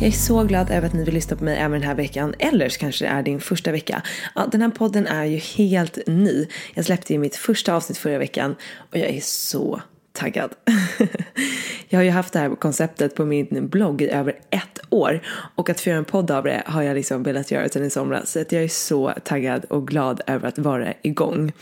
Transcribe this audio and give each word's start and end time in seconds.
Jag 0.00 0.08
är 0.08 0.12
så 0.12 0.44
glad 0.44 0.70
över 0.70 0.86
att 0.86 0.94
ni 0.94 1.04
vill 1.04 1.14
lyssna 1.14 1.36
på 1.36 1.44
mig 1.44 1.56
även 1.56 1.80
den 1.80 1.82
här 1.82 1.94
veckan. 1.94 2.34
Eller 2.38 2.68
så 2.68 2.80
kanske 2.80 3.04
det 3.04 3.08
är 3.08 3.22
din 3.22 3.40
första 3.40 3.72
vecka. 3.72 4.02
Ja, 4.34 4.46
den 4.52 4.62
här 4.62 4.68
podden 4.70 5.06
är 5.06 5.24
ju 5.24 5.36
helt 5.36 5.98
ny. 6.06 6.46
Jag 6.74 6.84
släppte 6.84 7.12
ju 7.12 7.18
mitt 7.18 7.36
första 7.36 7.74
avsnitt 7.74 7.98
förra 7.98 8.18
veckan 8.18 8.56
och 8.90 8.98
jag 8.98 9.08
är 9.08 9.20
så 9.20 9.80
taggad. 10.18 10.50
jag 11.88 11.98
har 11.98 12.04
ju 12.04 12.10
haft 12.10 12.32
det 12.32 12.38
här 12.38 12.56
konceptet 12.56 13.14
på 13.14 13.24
min 13.24 13.68
blogg 13.68 14.02
i 14.02 14.08
över 14.08 14.32
ett 14.50 14.78
år 14.90 15.20
och 15.54 15.70
att 15.70 15.80
få 15.80 15.88
göra 15.88 15.98
en 15.98 16.04
podd 16.04 16.30
av 16.30 16.44
det 16.44 16.62
har 16.66 16.82
jag 16.82 16.94
liksom 16.94 17.22
velat 17.22 17.50
göra 17.50 17.68
sedan 17.68 17.84
i 17.84 17.90
somras 17.90 18.30
så 18.30 18.40
att 18.40 18.52
jag 18.52 18.62
är 18.62 18.68
så 18.68 19.12
taggad 19.24 19.64
och 19.64 19.88
glad 19.88 20.20
över 20.26 20.48
att 20.48 20.58
vara 20.58 20.94
igång. 21.02 21.52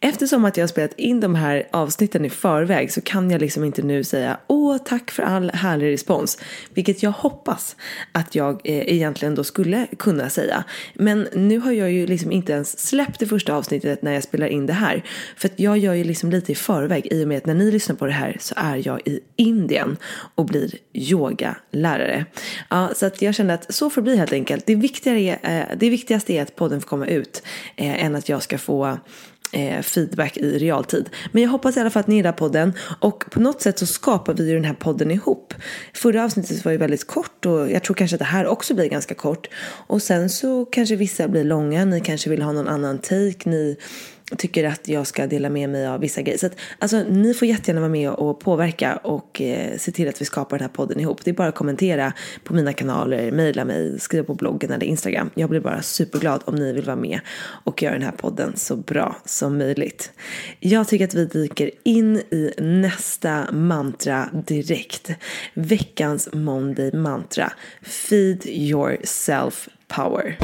Eftersom 0.00 0.44
att 0.44 0.56
jag 0.56 0.62
har 0.62 0.68
spelat 0.68 0.98
in 0.98 1.20
de 1.20 1.34
här 1.34 1.68
avsnitten 1.70 2.24
i 2.24 2.30
förväg 2.30 2.92
så 2.92 3.00
kan 3.00 3.30
jag 3.30 3.40
liksom 3.40 3.64
inte 3.64 3.82
nu 3.82 4.04
säga 4.04 4.38
åh 4.46 4.76
tack 4.84 5.10
för 5.10 5.22
all 5.22 5.50
härlig 5.50 5.92
respons 5.92 6.38
vilket 6.74 7.02
jag 7.02 7.10
hoppas 7.10 7.76
att 8.12 8.34
jag 8.34 8.60
eh, 8.64 8.94
egentligen 8.94 9.34
då 9.34 9.44
skulle 9.44 9.86
kunna 9.98 10.30
säga. 10.30 10.64
Men 10.94 11.28
nu 11.32 11.58
har 11.58 11.72
jag 11.72 11.92
ju 11.92 12.06
liksom 12.06 12.32
inte 12.32 12.52
ens 12.52 12.88
släppt 12.88 13.20
det 13.20 13.26
första 13.26 13.54
avsnittet 13.54 14.02
när 14.02 14.12
jag 14.12 14.22
spelar 14.22 14.46
in 14.46 14.66
det 14.66 14.72
här 14.72 15.04
för 15.36 15.48
att 15.48 15.58
jag 15.58 15.78
gör 15.78 15.94
ju 15.94 16.04
liksom 16.04 16.30
lite 16.30 16.52
i 16.52 16.54
förväg 16.54 17.08
i 17.10 17.24
och 17.24 17.28
med 17.28 17.38
att 17.38 17.46
när 17.46 17.54
ni 17.54 17.70
lyssnar 17.84 17.96
på 17.96 18.06
det 18.06 18.12
här 18.12 18.36
så 18.40 18.54
är 18.56 18.86
jag 18.86 19.00
i 19.08 19.20
Indien 19.36 19.96
och 20.34 20.44
blir 20.44 20.70
yogalärare. 20.92 22.26
Ja, 22.70 22.90
så 22.94 23.06
att 23.06 23.22
jag 23.22 23.34
kände 23.34 23.54
att 23.54 23.74
så 23.74 23.90
får 23.90 24.00
det 24.00 24.04
bli 24.04 24.16
helt 24.16 24.32
enkelt. 24.32 24.66
Det, 24.66 24.74
viktigare 24.74 25.20
är, 25.42 25.60
eh, 25.60 25.76
det 25.76 25.90
viktigaste 25.90 26.32
är 26.32 26.42
att 26.42 26.56
podden 26.56 26.80
får 26.80 26.88
komma 26.88 27.06
ut 27.06 27.42
eh, 27.76 28.04
än 28.04 28.14
att 28.14 28.28
jag 28.28 28.42
ska 28.42 28.58
få 28.58 28.98
eh, 29.52 29.82
feedback 29.82 30.36
i 30.36 30.58
realtid. 30.58 31.10
Men 31.32 31.42
jag 31.42 31.50
hoppas 31.50 31.76
i 31.76 31.80
alla 31.80 31.90
fall 31.90 32.00
att 32.00 32.06
ni 32.06 32.14
gillar 32.14 32.32
podden 32.32 32.72
och 33.00 33.24
på 33.30 33.40
något 33.40 33.62
sätt 33.62 33.78
så 33.78 33.86
skapar 33.86 34.34
vi 34.34 34.48
ju 34.48 34.54
den 34.54 34.64
här 34.64 34.74
podden 34.74 35.10
ihop. 35.10 35.54
Förra 35.94 36.24
avsnittet 36.24 36.64
var 36.64 36.72
ju 36.72 36.78
väldigt 36.78 37.06
kort 37.06 37.46
och 37.46 37.70
jag 37.70 37.82
tror 37.82 37.94
kanske 37.94 38.14
att 38.14 38.18
det 38.18 38.24
här 38.24 38.46
också 38.46 38.74
blir 38.74 38.88
ganska 38.88 39.14
kort. 39.14 39.48
Och 39.86 40.02
sen 40.02 40.30
så 40.30 40.64
kanske 40.64 40.96
vissa 40.96 41.28
blir 41.28 41.44
långa, 41.44 41.84
ni 41.84 42.00
kanske 42.00 42.30
vill 42.30 42.42
ha 42.42 42.52
någon 42.52 42.68
annan 42.68 42.98
take, 42.98 43.50
ni 43.50 43.76
tycker 44.38 44.64
att 44.64 44.88
jag 44.88 45.06
ska 45.06 45.26
dela 45.26 45.48
med 45.48 45.70
mig 45.70 45.86
av 45.86 46.00
vissa 46.00 46.22
grejer. 46.22 46.38
Så 46.38 46.46
att, 46.46 46.56
alltså, 46.78 47.02
ni 47.02 47.34
får 47.34 47.48
jättegärna 47.48 47.80
vara 47.80 47.90
med 47.90 48.10
och 48.10 48.40
påverka 48.40 48.96
och 48.96 49.40
eh, 49.40 49.76
se 49.78 49.92
till 49.92 50.08
att 50.08 50.20
vi 50.20 50.24
skapar 50.24 50.58
den 50.58 50.68
här 50.68 50.74
podden 50.74 51.00
ihop. 51.00 51.24
Det 51.24 51.30
är 51.30 51.34
bara 51.34 51.48
att 51.48 51.54
kommentera 51.54 52.12
på 52.44 52.54
mina 52.54 52.72
kanaler, 52.72 53.32
mejla 53.32 53.64
mig, 53.64 54.00
skriva 54.00 54.24
på 54.24 54.34
bloggen 54.34 54.72
eller 54.72 54.86
Instagram. 54.86 55.30
Jag 55.34 55.50
blir 55.50 55.60
bara 55.60 55.82
superglad 55.82 56.42
om 56.44 56.54
ni 56.54 56.72
vill 56.72 56.84
vara 56.84 56.96
med 56.96 57.20
och 57.64 57.82
göra 57.82 57.92
den 57.92 58.02
här 58.02 58.12
podden 58.12 58.52
så 58.56 58.76
bra 58.76 59.16
som 59.24 59.58
möjligt. 59.58 60.12
Jag 60.60 60.88
tycker 60.88 61.04
att 61.04 61.14
vi 61.14 61.24
dyker 61.26 61.70
in 61.82 62.16
i 62.16 62.52
nästa 62.58 63.52
mantra 63.52 64.28
direkt. 64.46 65.10
Veckans 65.54 66.28
Monday 66.32 66.92
mantra. 66.92 67.52
Feed 67.82 68.46
yourself 68.46 69.68
power. 69.88 70.36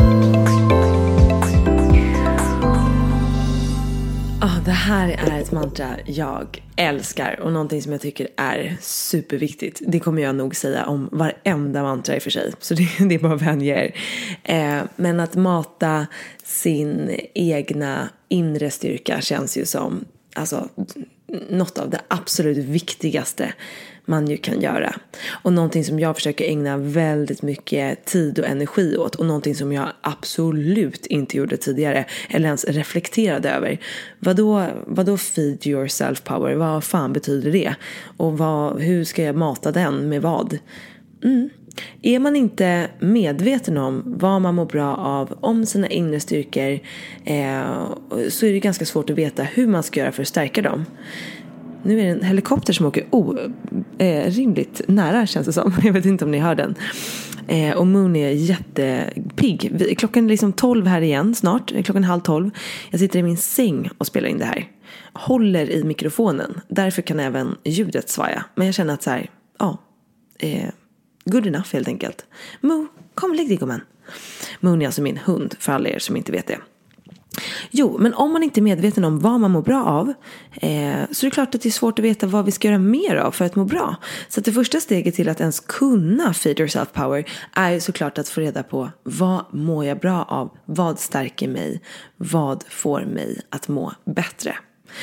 Det 4.65 4.71
här 4.71 5.09
är 5.09 5.41
ett 5.41 5.53
mantra 5.53 5.97
jag 6.07 6.63
älskar 6.77 7.41
och 7.41 7.53
någonting 7.53 7.83
som 7.83 7.93
jag 7.93 8.01
tycker 8.01 8.29
är 8.37 8.77
superviktigt. 8.81 9.81
Det 9.87 10.01
kommer 10.01 10.23
jag 10.23 10.35
nog 10.35 10.57
säga 10.57 10.87
om 10.87 11.09
varenda 11.13 11.83
mantra 11.83 12.15
i 12.15 12.19
och 12.19 12.23
för 12.23 12.31
sig, 12.31 12.53
så 12.59 12.75
det, 12.75 12.89
det 13.09 13.15
är 13.15 13.19
bara 13.19 13.35
att 13.35 13.43
vänja 13.43 13.85
er. 13.85 13.95
Eh, 14.43 14.83
men 14.97 15.21
att 15.21 15.35
mata 15.35 16.07
sin 16.45 17.21
egna 17.35 18.09
inre 18.29 18.71
styrka 18.71 19.21
känns 19.21 19.57
ju 19.57 19.65
som 19.65 20.05
alltså, 20.35 20.69
något 21.49 21.79
av 21.79 21.91
det 21.91 22.01
absolut 22.09 22.59
viktigaste 22.59 23.53
man 24.11 24.27
ju 24.29 24.37
kan 24.37 24.61
göra. 24.61 24.95
Och 25.43 25.53
någonting 25.53 25.85
som 25.85 26.01
jag 26.01 26.17
försöker 26.17 26.45
ägna 26.45 26.77
väldigt 26.77 27.43
mycket 27.43 28.05
tid 28.05 28.39
och 28.39 28.47
energi 28.47 28.97
åt 28.97 29.15
och 29.15 29.27
någonting 29.27 29.55
som 29.55 29.73
jag 29.73 29.89
absolut 30.01 31.07
inte 31.07 31.37
gjorde 31.37 31.57
tidigare 31.57 32.05
eller 32.29 32.47
ens 32.47 32.65
reflekterade 32.65 33.51
över. 33.51 33.81
Vadå, 34.19 34.67
vadå 34.87 35.17
feed 35.17 35.67
yourself 35.67 36.25
power? 36.25 36.55
Vad 36.55 36.85
fan 36.85 37.13
betyder 37.13 37.53
det? 37.53 37.75
Och 38.17 38.39
vad, 38.39 38.81
hur 38.81 39.05
ska 39.05 39.23
jag 39.23 39.37
mata 39.37 39.73
den 39.73 40.09
med 40.09 40.23
vad? 40.23 40.59
Mm. 41.25 41.51
Är 42.03 42.19
man 42.19 42.37
inte 42.37 42.89
medveten 42.99 43.79
om 43.79 44.03
vad 44.07 44.43
man 44.43 44.55
mår 44.55 44.67
bra 44.67 44.97
av, 44.97 45.39
om 45.41 45.67
sina 45.67 45.89
inre 45.89 46.21
styrkor, 46.21 46.79
eh, 47.25 47.87
så 48.29 48.47
är 48.47 48.53
det 48.53 48.61
ganska 48.61 48.85
svårt 48.85 49.11
att 49.11 49.17
veta 49.17 49.43
hur 49.43 49.67
man 49.67 49.83
ska 49.83 50.01
göra 50.01 50.13
för 50.13 50.23
att 50.23 50.29
stärka 50.29 50.63
dem. 50.63 50.85
Nu 51.83 52.01
är 52.01 52.05
det 52.05 52.11
en 52.11 52.23
helikopter 52.23 52.73
som 52.73 52.87
åker 52.87 53.05
orimligt 53.11 54.81
eh, 54.81 54.95
nära 54.95 55.27
känns 55.27 55.47
det 55.47 55.53
som. 55.53 55.75
Jag 55.83 55.93
vet 55.93 56.05
inte 56.05 56.25
om 56.25 56.31
ni 56.31 56.39
hör 56.39 56.55
den. 56.55 56.75
Eh, 57.49 57.77
och 57.77 57.87
Moon 57.87 58.17
är 58.17 58.31
jättepigg. 58.31 59.97
Klockan 59.99 60.25
är 60.25 60.29
liksom 60.29 60.53
tolv 60.53 60.87
här 60.87 61.01
igen 61.01 61.35
snart. 61.35 61.73
Eh, 61.73 61.83
klockan 61.83 62.05
är 62.05 62.09
halv 62.09 62.21
tolv. 62.21 62.51
Jag 62.91 63.01
sitter 63.01 63.19
i 63.19 63.23
min 63.23 63.37
säng 63.37 63.91
och 63.99 64.07
spelar 64.07 64.29
in 64.29 64.39
det 64.39 64.45
här. 64.45 64.69
Håller 65.13 65.71
i 65.71 65.85
mikrofonen. 65.85 66.61
Därför 66.69 67.03
kan 67.03 67.21
även 67.21 67.57
ljudet 67.65 68.09
svaja. 68.09 68.45
Men 68.55 68.67
jag 68.67 68.75
känner 68.75 68.95
att 68.95 69.03
så 69.03 69.11
här, 69.11 69.31
ja. 69.59 69.79
Eh, 70.39 70.69
good 71.25 71.47
enough 71.47 71.73
helt 71.73 71.89
enkelt. 71.89 72.25
Mo, 72.61 72.87
kom 73.15 73.35
lägg 73.35 73.49
dig 73.49 73.57
gumman. 73.57 73.81
Moon 74.61 74.83
är 74.83 74.87
alltså 74.87 75.03
min 75.03 75.17
hund 75.17 75.55
för 75.59 75.73
alla 75.73 75.89
er 75.89 75.99
som 75.99 76.17
inte 76.17 76.33
vet 76.33 76.47
det. 76.47 76.59
Jo, 77.71 77.97
men 77.99 78.15
om 78.15 78.33
man 78.33 78.43
inte 78.43 78.61
är 78.61 78.63
medveten 78.63 79.05
om 79.05 79.19
vad 79.19 79.41
man 79.41 79.51
mår 79.51 79.63
bra 79.63 79.85
av 79.85 80.09
eh, 80.53 81.01
så 81.11 81.27
är 81.27 81.31
det 81.31 81.31
klart 81.31 81.55
att 81.55 81.63
det 81.63 81.69
är 81.69 81.71
svårt 81.71 81.99
att 81.99 82.05
veta 82.05 82.27
vad 82.27 82.45
vi 82.45 82.51
ska 82.51 82.69
göra 82.69 82.79
mer 82.79 83.17
av 83.17 83.31
för 83.31 83.45
att 83.45 83.57
må 83.57 83.65
bra. 83.65 83.97
Så 84.29 84.41
att 84.41 84.45
det 84.45 84.53
första 84.53 84.81
steget 84.81 85.15
till 85.15 85.29
att 85.29 85.41
ens 85.41 85.61
kunna 85.61 86.35
feed 86.35 86.61
yourself 86.61 86.93
power 86.93 87.25
är 87.53 87.71
ju 87.71 87.81
såklart 87.81 88.19
att 88.19 88.29
få 88.29 88.41
reda 88.41 88.63
på 88.63 88.91
vad 89.03 89.45
mår 89.55 89.85
jag 89.85 89.99
bra 89.99 90.25
av? 90.25 90.51
Vad 90.65 90.99
stärker 90.99 91.49
mig? 91.49 91.81
Vad 92.17 92.65
får 92.69 93.01
mig 93.01 93.41
att 93.51 93.69
må 93.69 93.93
bättre? 94.05 94.55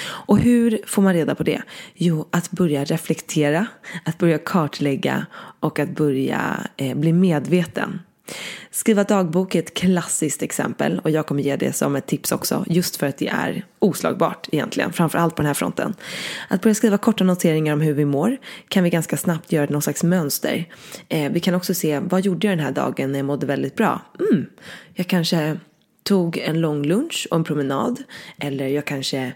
Och 0.06 0.40
hur 0.40 0.80
får 0.86 1.02
man 1.02 1.14
reda 1.14 1.36
på 1.36 1.44
det? 1.44 1.62
Jo, 1.94 2.28
att 2.32 2.52
börja 2.52 2.84
reflektera, 2.84 3.68
att 4.06 4.18
börja 4.18 4.38
kartlägga 4.38 5.26
och 5.60 5.80
att 5.80 5.96
börja 5.96 6.68
eh, 6.78 6.98
bli 6.98 7.14
medveten. 7.14 8.00
Skriva 8.72 9.04
dagbok 9.04 9.56
är 9.56 9.60
ett 9.60 9.74
klassiskt 9.74 10.42
exempel 10.42 11.00
och 11.04 11.10
jag 11.10 11.26
kommer 11.26 11.44
ge 11.44 11.56
det 11.56 11.74
som 11.74 11.96
ett 11.96 12.08
tips 12.08 12.32
också 12.32 12.66
just 12.68 12.96
för 12.96 13.08
att 13.08 13.18
det 13.18 13.28
är 13.28 13.66
oslagbart 13.80 14.48
egentligen, 14.52 14.94
framförallt 14.94 15.36
på 15.36 15.42
den 15.42 15.48
här 15.48 15.54
fronten. 15.54 15.94
Att 16.48 16.62
börja 16.62 16.76
skriva 16.76 16.98
korta 16.98 17.24
noteringar 17.24 17.74
om 17.74 17.82
hur 17.82 17.94
vi 17.94 18.06
mår 18.06 18.38
kan 18.68 18.84
vi 18.84 18.90
ganska 18.90 19.18
snabbt 19.18 19.52
göra 19.52 19.68
någon 19.70 19.82
slags 19.82 20.04
mönster. 20.04 20.66
Eh, 21.10 21.32
vi 21.32 21.40
kan 21.40 21.56
också 21.56 21.74
se, 21.74 22.00
vad 22.00 22.22
gjorde 22.22 22.48
jag 22.48 22.58
den 22.58 22.66
här 22.66 22.72
dagen 22.72 23.12
när 23.12 23.20
jag 23.20 23.26
mådde 23.26 23.46
väldigt 23.46 23.76
bra? 23.76 24.02
Mm, 24.20 24.46
jag 24.94 25.08
kanske 25.08 25.58
tog 26.08 26.38
en 26.38 26.62
lång 26.62 26.84
lunch 26.84 27.28
och 27.32 27.38
en 27.38 27.44
promenad. 27.44 28.04
Eller 28.38 28.68
jag 28.68 28.86
kanske 28.86 29.34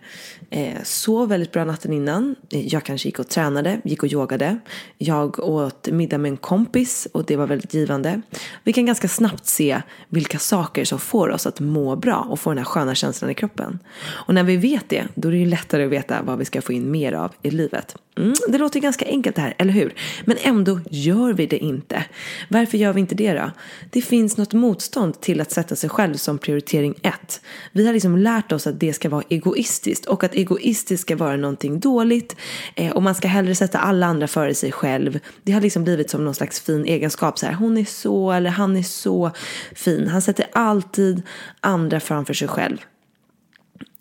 eh, 0.49 0.83
sov 0.83 1.29
väldigt 1.29 1.51
bra 1.51 1.65
natten 1.65 1.93
innan. 1.93 2.35
Jag 2.49 2.83
kanske 2.83 3.07
gick 3.07 3.19
och 3.19 3.27
tränade, 3.27 3.81
gick 3.83 4.03
och 4.03 4.11
yogade. 4.11 4.59
Jag 4.97 5.39
åt 5.39 5.89
middag 5.91 6.17
med 6.17 6.29
en 6.29 6.37
kompis 6.37 7.07
och 7.11 7.25
det 7.25 7.35
var 7.35 7.47
väldigt 7.47 7.73
givande. 7.73 8.21
Vi 8.63 8.73
kan 8.73 8.85
ganska 8.85 9.07
snabbt 9.07 9.45
se 9.45 9.81
vilka 10.09 10.39
saker 10.39 10.85
som 10.85 10.99
får 10.99 11.29
oss 11.29 11.47
att 11.47 11.59
må 11.59 11.95
bra 11.95 12.27
och 12.29 12.39
få 12.39 12.49
den 12.49 12.57
här 12.57 12.65
sköna 12.65 12.95
känslan 12.95 13.31
i 13.31 13.33
kroppen. 13.33 13.79
Och 14.27 14.33
när 14.33 14.43
vi 14.43 14.57
vet 14.57 14.89
det, 14.89 15.07
då 15.15 15.27
är 15.27 15.31
det 15.31 15.37
ju 15.37 15.45
lättare 15.45 15.85
att 15.85 15.91
veta 15.91 16.21
vad 16.23 16.37
vi 16.37 16.45
ska 16.45 16.61
få 16.61 16.73
in 16.73 16.91
mer 16.91 17.13
av 17.13 17.31
i 17.41 17.51
livet. 17.51 17.95
Mm, 18.17 18.33
det 18.47 18.57
låter 18.57 18.79
ganska 18.79 19.05
enkelt 19.05 19.35
det 19.35 19.41
här, 19.41 19.53
eller 19.57 19.73
hur? 19.73 19.93
Men 20.25 20.37
ändå 20.41 20.79
gör 20.89 21.33
vi 21.33 21.45
det 21.45 21.57
inte. 21.57 22.05
Varför 22.49 22.77
gör 22.77 22.93
vi 22.93 22.99
inte 22.99 23.15
det 23.15 23.33
då? 23.33 23.51
Det 23.89 24.01
finns 24.01 24.37
något 24.37 24.53
motstånd 24.53 25.21
till 25.21 25.41
att 25.41 25.51
sätta 25.51 25.75
sig 25.75 25.89
själv 25.89 26.13
som 26.13 26.37
prioritering 26.61 26.95
ett. 27.01 27.41
Vi 27.71 27.85
har 27.85 27.93
liksom 27.93 28.17
lärt 28.17 28.51
oss 28.51 28.67
att 28.67 28.79
det 28.79 28.93
ska 28.93 29.09
vara 29.09 29.23
egoistiskt 29.29 30.05
och 30.05 30.23
att 30.23 30.35
egoistiskt 30.35 31.01
ska 31.01 31.15
vara 31.15 31.37
någonting 31.37 31.79
dåligt 31.79 32.35
eh, 32.75 32.91
och 32.91 33.03
man 33.03 33.15
ska 33.15 33.27
hellre 33.27 33.55
sätta 33.55 33.79
alla 33.79 34.05
andra 34.05 34.27
före 34.27 34.53
sig 34.53 34.71
själv. 34.71 35.19
Det 35.43 35.51
har 35.51 35.61
liksom 35.61 35.83
blivit 35.83 36.09
som 36.09 36.25
någon 36.25 36.35
slags 36.35 36.59
fin 36.59 36.85
egenskap 36.85 37.39
så 37.39 37.45
här. 37.45 37.53
Hon 37.53 37.77
är 37.77 37.85
så 37.85 38.31
eller 38.31 38.49
han 38.49 38.77
är 38.77 38.83
så 38.83 39.31
fin. 39.75 40.07
Han 40.07 40.21
sätter 40.21 40.45
alltid 40.53 41.21
andra 41.61 41.99
framför 41.99 42.33
sig 42.33 42.47
själv. 42.47 42.77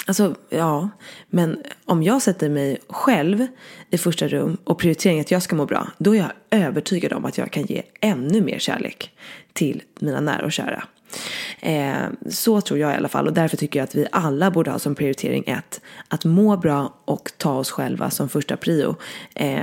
Alltså, 0.07 0.35
ja. 0.49 0.89
Men 1.31 1.63
om 1.85 2.03
jag 2.03 2.23
sätter 2.23 2.49
mig 2.49 2.79
själv 2.89 3.47
i 3.91 3.99
första 3.99 4.29
rum 4.29 4.57
och 4.65 4.79
prioriteringen 4.79 5.21
att 5.21 5.31
jag 5.31 5.43
ska 5.43 5.57
må 5.57 5.67
bra, 5.67 5.89
då 5.99 6.15
är 6.15 6.19
jag 6.19 6.33
övertygad 6.51 7.13
om 7.13 7.25
att 7.25 7.39
jag 7.39 7.51
kan 7.51 7.63
ge 7.63 7.83
ännu 8.01 8.41
mer 8.41 8.59
kärlek 8.59 9.11
till 9.53 9.83
mina 10.01 10.21
nära 10.21 10.45
och 10.45 10.53
kära. 10.53 10.85
Eh, 11.61 12.03
så 12.29 12.61
tror 12.61 12.79
jag 12.79 12.93
i 12.93 12.97
alla 12.97 13.09
fall 13.09 13.27
och 13.27 13.33
därför 13.33 13.57
tycker 13.57 13.79
jag 13.79 13.85
att 13.85 13.95
vi 13.95 14.07
alla 14.13 14.51
borde 14.51 14.71
ha 14.71 14.79
som 14.79 14.95
prioritering 14.95 15.45
ett 15.47 15.81
att 16.09 16.25
må 16.25 16.57
bra 16.57 16.95
och 17.05 17.33
ta 17.37 17.59
oss 17.59 17.71
själva 17.71 18.11
som 18.11 18.29
första 18.29 18.57
prio. 18.57 18.97
Eh, 19.35 19.61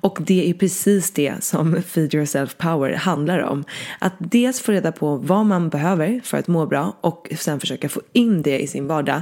och 0.00 0.18
det 0.20 0.50
är 0.50 0.54
precis 0.54 1.10
det 1.10 1.44
som 1.44 1.82
Feed 1.82 2.14
Yourself 2.14 2.56
Power 2.56 2.92
handlar 2.92 3.38
om. 3.38 3.64
Att 3.98 4.14
dels 4.18 4.60
få 4.60 4.72
reda 4.72 4.92
på 4.92 5.16
vad 5.16 5.46
man 5.46 5.68
behöver 5.68 6.20
för 6.24 6.38
att 6.38 6.46
må 6.46 6.66
bra 6.66 6.96
och 7.00 7.28
sen 7.38 7.60
försöka 7.60 7.88
få 7.88 8.00
in 8.12 8.42
det 8.42 8.58
i 8.58 8.66
sin 8.66 8.86
vardag. 8.86 9.20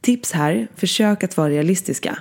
Tips 0.00 0.32
här, 0.32 0.68
försök 0.76 1.24
att 1.24 1.36
vara 1.36 1.48
realistiska. 1.48 2.18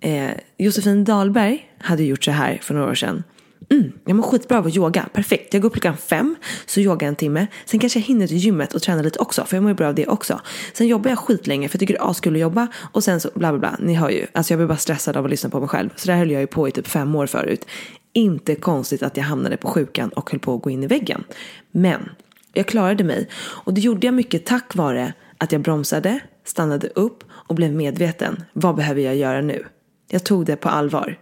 Eh, 0.00 0.30
Josefin 0.58 1.04
Dahlberg 1.04 1.68
hade 1.78 2.02
gjort 2.02 2.24
så 2.24 2.30
här 2.30 2.58
för 2.62 2.74
några 2.74 2.90
år 2.90 2.94
sedan. 2.94 3.22
Mm, 3.70 3.92
jag 4.06 4.16
mår 4.16 4.22
skitbra 4.22 4.58
av 4.58 4.66
att 4.66 4.76
yoga. 4.76 5.08
Perfekt. 5.12 5.54
Jag 5.54 5.62
går 5.62 5.68
upp 5.68 5.72
klockan 5.72 5.96
fem, 5.96 6.36
så 6.66 6.80
yogar 6.80 7.08
en 7.08 7.16
timme. 7.16 7.46
Sen 7.64 7.80
kanske 7.80 7.98
jag 7.98 8.04
hinner 8.04 8.26
till 8.26 8.36
gymmet 8.36 8.74
och 8.74 8.82
tränar 8.82 9.02
lite 9.02 9.18
också, 9.18 9.44
för 9.44 9.56
jag 9.56 9.62
mår 9.62 9.70
ju 9.70 9.74
bra 9.74 9.88
av 9.88 9.94
det 9.94 10.06
också. 10.06 10.40
Sen 10.72 10.86
jobbar 10.86 11.10
jag 11.10 11.18
skitlänge 11.18 11.68
för 11.68 11.76
jag 11.76 11.80
tycker 11.80 11.94
det 11.94 12.00
är 12.00 12.10
askul 12.10 12.34
att 12.34 12.40
jobba. 12.40 12.68
Och 12.92 13.04
sen 13.04 13.20
så 13.20 13.30
bla 13.34 13.52
bla 13.52 13.58
bla. 13.58 13.76
Ni 13.80 13.94
hör 13.94 14.10
ju. 14.10 14.26
Alltså 14.32 14.52
jag 14.52 14.58
blir 14.58 14.66
bara 14.66 14.78
stressad 14.78 15.16
av 15.16 15.24
att 15.24 15.30
lyssna 15.30 15.50
på 15.50 15.60
mig 15.60 15.68
själv. 15.68 15.90
Så 15.96 16.06
där 16.06 16.16
höll 16.16 16.30
jag 16.30 16.40
ju 16.40 16.46
på 16.46 16.68
i 16.68 16.70
typ 16.70 16.88
fem 16.88 17.14
år 17.14 17.26
förut. 17.26 17.66
Inte 18.12 18.54
konstigt 18.54 19.02
att 19.02 19.16
jag 19.16 19.24
hamnade 19.24 19.56
på 19.56 19.68
sjukan 19.68 20.08
och 20.08 20.30
höll 20.30 20.40
på 20.40 20.54
att 20.54 20.62
gå 20.62 20.70
in 20.70 20.82
i 20.82 20.86
väggen. 20.86 21.24
Men 21.70 22.10
jag 22.52 22.66
klarade 22.66 23.04
mig. 23.04 23.28
Och 23.36 23.74
det 23.74 23.80
gjorde 23.80 24.06
jag 24.06 24.14
mycket 24.14 24.46
tack 24.46 24.74
vare 24.74 25.12
att 25.38 25.52
jag 25.52 25.60
bromsade, 25.60 26.20
stannade 26.44 26.88
upp 26.88 27.24
och 27.30 27.54
blev 27.54 27.72
medveten. 27.72 28.44
Vad 28.52 28.74
behöver 28.74 29.00
jag 29.00 29.16
göra 29.16 29.40
nu? 29.40 29.66
Jag 30.10 30.24
tog 30.24 30.46
det 30.46 30.56
på 30.56 30.68
allvar. 30.68 31.18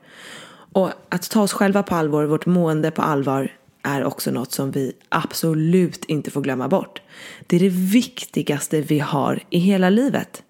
Och 0.72 0.90
att 1.08 1.30
ta 1.30 1.42
oss 1.42 1.52
själva 1.52 1.82
på 1.82 1.94
allvar, 1.94 2.24
vårt 2.24 2.46
mående 2.46 2.90
på 2.90 3.02
allvar, 3.02 3.52
är 3.82 4.04
också 4.04 4.30
något 4.30 4.52
som 4.52 4.70
vi 4.70 4.92
absolut 5.08 6.04
inte 6.04 6.30
får 6.30 6.40
glömma 6.40 6.68
bort. 6.68 7.02
Det 7.46 7.56
är 7.56 7.60
det 7.60 7.68
viktigaste 7.68 8.80
vi 8.80 8.98
har 8.98 9.42
i 9.50 9.58
hela 9.58 9.90
livet. 9.90 10.42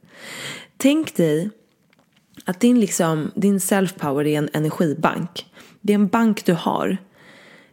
Tänk 0.77 1.17
dig 1.17 1.51
att 2.45 2.61
din, 2.61 2.81
liksom, 2.81 3.31
din 3.35 3.59
self-power 3.59 4.27
är 4.27 4.39
en 4.39 4.49
energibank. 4.53 5.47
Det 5.81 5.93
är 5.93 5.95
en 5.95 6.09
bank 6.09 6.45
du 6.45 6.53
har. 6.53 6.97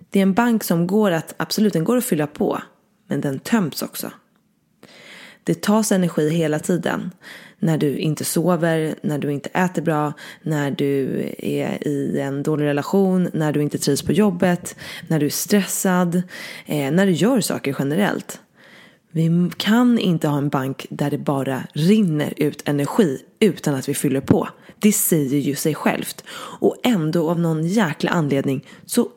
Det 0.10 0.20
är 0.20 0.24
en 0.24 0.34
bank 0.34 0.64
som 0.64 0.88
går 0.88 1.12
att, 1.12 1.34
absolut, 1.38 1.74
den 1.74 1.84
går 1.84 1.98
att 1.98 2.06
fylla 2.06 2.28
på, 2.28 2.62
men 3.08 3.22
den 3.22 3.40
töms 3.40 3.82
också. 3.82 4.12
Det 5.44 5.62
tas 5.62 5.92
energi 5.92 6.30
hela 6.30 6.60
tiden 6.60 7.12
när 7.60 7.78
du 7.78 7.98
inte 7.98 8.26
sover, 8.26 8.96
när 9.02 9.18
du 9.18 9.32
inte 9.32 9.50
äter 9.50 9.82
bra, 9.82 10.14
när 10.42 10.72
du 10.72 11.24
är 11.38 11.88
i 11.88 12.20
en 12.20 12.44
dålig 12.44 12.66
relation, 12.66 13.30
när 13.34 13.52
du 13.52 13.62
inte 13.62 13.78
trivs 13.78 14.02
på 14.02 14.12
jobbet, 14.12 14.76
när 15.08 15.20
du 15.20 15.26
är 15.26 15.30
stressad, 15.30 16.16
eh, 16.66 16.92
när 16.92 17.06
du 17.06 17.12
gör 17.12 17.42
saker 17.42 17.76
generellt. 17.80 18.40
Vi 19.12 19.52
kan 19.58 20.00
inte 20.00 20.28
ha 20.28 20.38
en 20.38 20.50
bank 20.50 20.86
där 20.90 21.12
det 21.12 21.18
bara 21.18 21.64
rinner 21.74 22.34
ut 22.38 22.62
energi 22.66 23.22
utan 23.40 23.76
att 23.76 23.90
vi 23.90 23.94
fyller 23.94 24.22
på. 24.22 24.48
Det 24.80 24.92
säger 24.92 25.38
ju 25.38 25.56
sig 25.56 25.76
självt. 25.76 26.24
Och 26.60 26.76
ändå 26.84 27.30
av 27.30 27.40
någon 27.40 27.68
jäkla 27.68 28.12
anledning 28.12 28.66
så 28.86 29.10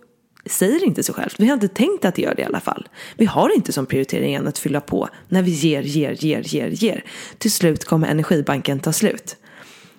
säger 0.47 0.85
inte 0.85 1.03
sig 1.03 1.15
självt. 1.15 1.35
Vi 1.39 1.47
har 1.47 1.55
inte 1.55 1.69
tänkt 1.69 2.05
att 2.05 2.15
det 2.15 2.23
gör 2.23 2.35
det 2.35 2.43
i 2.43 2.45
alla 2.45 2.61
fall. 2.61 2.89
Vi 3.17 3.27
har 3.27 3.55
inte 3.55 3.73
som 3.73 3.87
prioritering 3.87 4.35
än 4.35 4.49
att 4.49 4.59
fylla 4.59 4.81
på 4.81 5.09
när 5.29 5.43
vi 5.43 5.51
ger, 5.51 5.83
ger, 5.83 6.13
ger, 6.13 6.43
ger, 6.43 6.69
ger. 6.69 7.05
Till 7.39 7.53
slut 7.53 7.85
kommer 7.85 8.09
energibanken 8.09 8.81
ta 8.81 8.93
slut. 8.93 9.37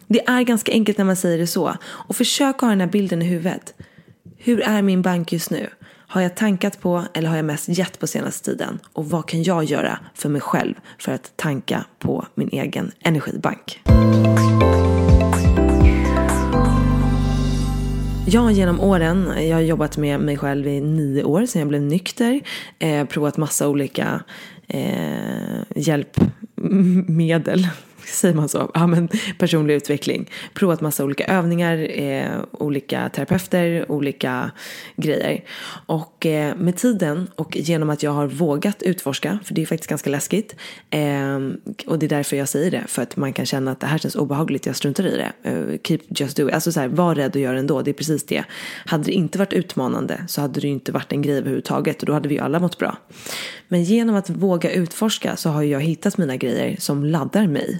Det 0.08 0.28
är 0.28 0.42
ganska 0.42 0.72
enkelt 0.72 0.98
när 0.98 1.06
man 1.06 1.16
säger 1.16 1.38
det 1.38 1.48
så. 1.48 1.76
Och 1.84 2.16
försök 2.16 2.60
ha 2.60 2.70
den 2.70 2.82
här 2.82 2.88
bilden 2.88 3.22
i 3.22 3.26
huvudet. 3.26 3.74
Hur 4.38 4.62
är 4.62 4.82
min 4.82 5.02
bank 5.02 5.34
just 5.34 5.50
nu? 5.50 5.70
Har 6.08 6.22
jag 6.22 6.36
tankat 6.36 6.82
på 6.82 7.04
eller 7.14 7.30
har 7.30 7.36
jag 7.36 7.46
mest 7.46 7.70
gett 7.70 8.00
på 8.00 8.08
senaste 8.08 8.52
tiden? 8.52 8.80
Och 8.94 9.10
vad 9.10 9.28
kan 9.28 9.44
jag 9.44 9.64
göra 9.64 10.00
för 10.16 10.30
mig 10.30 10.42
själv 10.42 10.74
för 11.00 11.12
att 11.12 11.32
tanka 11.36 11.86
på 12.00 12.26
min 12.36 12.50
egen 12.52 12.92
energibank? 13.00 13.82
Jag 18.28 18.51
genom 18.51 18.80
åren, 18.80 19.47
jag 19.47 19.56
har 19.56 19.61
jobbat 19.61 19.97
med 19.97 20.19
mig 20.19 20.37
själv 20.37 20.68
i 20.68 20.81
nio 20.81 21.23
år 21.23 21.45
sedan 21.45 21.59
jag 21.59 21.69
blev 21.69 21.81
nykter. 21.81 22.42
Eh, 22.80 23.06
provat 23.06 23.37
massa 23.37 23.68
olika 23.68 24.23
eh, 24.68 25.63
hjälpmedel 25.75 27.68
säger 28.19 28.35
man 28.35 28.49
så? 28.49 28.71
Ja, 28.73 28.87
men 28.87 29.09
personlig 29.37 29.73
utveckling. 29.73 30.30
Provat 30.53 30.81
massa 30.81 31.03
olika 31.03 31.25
övningar, 31.25 31.99
eh, 31.99 32.31
olika 32.51 33.09
terapeuter, 33.09 33.91
olika 33.91 34.51
grejer. 34.95 35.44
Och 35.85 36.25
eh, 36.25 36.56
med 36.56 36.77
tiden 36.77 37.27
och 37.35 37.57
genom 37.57 37.89
att 37.89 38.03
jag 38.03 38.11
har 38.11 38.27
vågat 38.27 38.83
utforska, 38.83 39.39
för 39.44 39.53
det 39.53 39.61
är 39.61 39.65
faktiskt 39.65 39.89
ganska 39.89 40.09
läskigt. 40.09 40.56
Eh, 40.89 41.39
och 41.87 41.99
det 41.99 42.06
är 42.06 42.09
därför 42.09 42.37
jag 42.37 42.49
säger 42.49 42.71
det, 42.71 42.83
för 42.87 43.01
att 43.01 43.18
man 43.18 43.33
kan 43.33 43.45
känna 43.45 43.71
att 43.71 43.80
det 43.80 43.87
här 43.87 43.97
känns 43.97 44.15
obehagligt, 44.15 44.65
jag 44.65 44.75
struntar 44.75 45.07
i 45.07 45.18
det. 45.18 45.51
Uh, 45.51 45.77
keep 45.83 45.99
just 46.07 46.37
do 46.37 46.47
it. 46.47 46.53
Alltså 46.53 46.71
så 46.71 46.80
här, 46.80 46.87
var 46.87 47.15
rädd 47.15 47.35
och 47.35 47.41
gör 47.41 47.56
ändå, 47.56 47.81
det 47.81 47.91
är 47.91 47.94
precis 47.94 48.25
det. 48.25 48.44
Hade 48.85 49.03
det 49.03 49.11
inte 49.11 49.37
varit 49.37 49.53
utmanande 49.53 50.25
så 50.27 50.41
hade 50.41 50.59
det 50.59 50.68
ju 50.68 50.73
inte 50.73 50.91
varit 50.91 51.11
en 51.11 51.21
grej 51.21 51.37
överhuvudtaget 51.37 51.99
och 51.99 52.06
då 52.06 52.13
hade 52.13 52.30
vi 52.30 52.35
ju 52.35 52.41
alla 52.41 52.59
mått 52.59 52.77
bra. 52.77 52.97
Men 53.68 53.83
genom 53.83 54.15
att 54.15 54.30
våga 54.30 54.71
utforska 54.71 55.35
så 55.35 55.49
har 55.49 55.63
jag 55.63 55.81
hittat 55.81 56.18
mina 56.18 56.35
grejer 56.35 56.75
som 56.80 57.06
laddar 57.06 57.47
mig. 57.47 57.80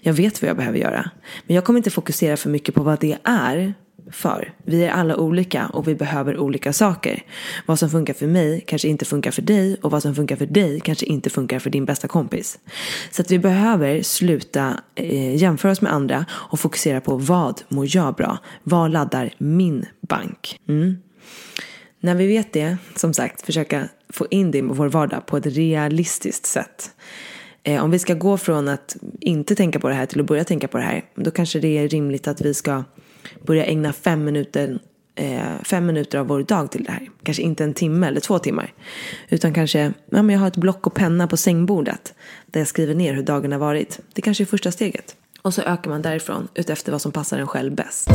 Jag 0.00 0.12
vet 0.12 0.42
vad 0.42 0.48
jag 0.48 0.56
behöver 0.56 0.78
göra. 0.78 1.10
Men 1.46 1.56
jag 1.56 1.64
kommer 1.64 1.78
inte 1.78 1.90
fokusera 1.90 2.36
för 2.36 2.50
mycket 2.50 2.74
på 2.74 2.82
vad 2.82 3.00
det 3.00 3.18
är 3.24 3.74
för. 4.10 4.54
Vi 4.64 4.84
är 4.84 4.90
alla 4.90 5.16
olika 5.16 5.66
och 5.66 5.88
vi 5.88 5.94
behöver 5.94 6.38
olika 6.38 6.72
saker. 6.72 7.22
Vad 7.66 7.78
som 7.78 7.90
funkar 7.90 8.14
för 8.14 8.26
mig 8.26 8.64
kanske 8.66 8.88
inte 8.88 9.04
funkar 9.04 9.30
för 9.30 9.42
dig 9.42 9.76
och 9.82 9.90
vad 9.90 10.02
som 10.02 10.14
funkar 10.14 10.36
för 10.36 10.46
dig 10.46 10.80
kanske 10.80 11.06
inte 11.06 11.30
funkar 11.30 11.58
för 11.58 11.70
din 11.70 11.84
bästa 11.84 12.08
kompis. 12.08 12.58
Så 13.10 13.22
att 13.22 13.30
vi 13.30 13.38
behöver 13.38 14.02
sluta 14.02 14.80
eh, 14.94 15.36
jämföra 15.36 15.72
oss 15.72 15.80
med 15.80 15.92
andra 15.92 16.26
och 16.30 16.60
fokusera 16.60 17.00
på 17.00 17.16
vad 17.16 17.62
mår 17.68 17.86
jag 17.88 18.14
bra? 18.14 18.38
Vad 18.62 18.90
laddar 18.90 19.34
min 19.38 19.86
bank? 20.00 20.60
Mm. 20.68 20.96
När 22.00 22.14
vi 22.14 22.26
vet 22.26 22.52
det, 22.52 22.76
som 22.96 23.14
sagt, 23.14 23.46
försöka 23.46 23.88
få 24.08 24.26
in 24.30 24.50
det 24.50 24.58
i 24.58 24.62
vår 24.62 24.88
vardag 24.88 25.26
på 25.26 25.36
ett 25.36 25.46
realistiskt 25.46 26.46
sätt. 26.46 26.90
Eh, 27.64 27.84
om 27.84 27.90
vi 27.90 27.98
ska 27.98 28.14
gå 28.14 28.36
från 28.36 28.68
att 28.68 28.96
inte 29.20 29.54
tänka 29.54 29.80
på 29.80 29.88
det 29.88 29.94
här 29.94 30.06
till 30.06 30.20
att 30.20 30.26
börja 30.26 30.44
tänka 30.44 30.68
på 30.68 30.78
det 30.78 30.84
här, 30.84 31.04
då 31.14 31.30
kanske 31.30 31.60
det 31.60 31.78
är 31.78 31.88
rimligt 31.88 32.28
att 32.28 32.40
vi 32.40 32.54
ska 32.54 32.84
börja 33.46 33.64
ägna 33.64 33.92
fem 33.92 34.24
minuter, 34.24 34.78
eh, 35.14 35.40
fem 35.64 35.86
minuter 35.86 36.18
av 36.18 36.26
vår 36.26 36.42
dag 36.42 36.70
till 36.70 36.84
det 36.84 36.92
här. 36.92 37.08
Kanske 37.22 37.42
inte 37.42 37.64
en 37.64 37.74
timme 37.74 38.06
eller 38.06 38.20
två 38.20 38.38
timmar. 38.38 38.72
Utan 39.28 39.54
kanske, 39.54 39.92
ja 40.10 40.22
men 40.22 40.30
jag 40.30 40.40
har 40.40 40.48
ett 40.48 40.56
block 40.56 40.86
och 40.86 40.94
penna 40.94 41.26
på 41.26 41.36
sängbordet 41.36 42.14
där 42.46 42.60
jag 42.60 42.68
skriver 42.68 42.94
ner 42.94 43.14
hur 43.14 43.22
dagen 43.22 43.52
har 43.52 43.58
varit. 43.58 44.00
Det 44.12 44.22
kanske 44.22 44.44
är 44.44 44.46
första 44.46 44.72
steget. 44.72 45.16
Och 45.42 45.54
så 45.54 45.62
ökar 45.62 45.90
man 45.90 46.02
därifrån 46.02 46.48
utefter 46.54 46.92
vad 46.92 47.02
som 47.02 47.12
passar 47.12 47.38
en 47.38 47.46
själv 47.46 47.74
bäst. 47.74 48.08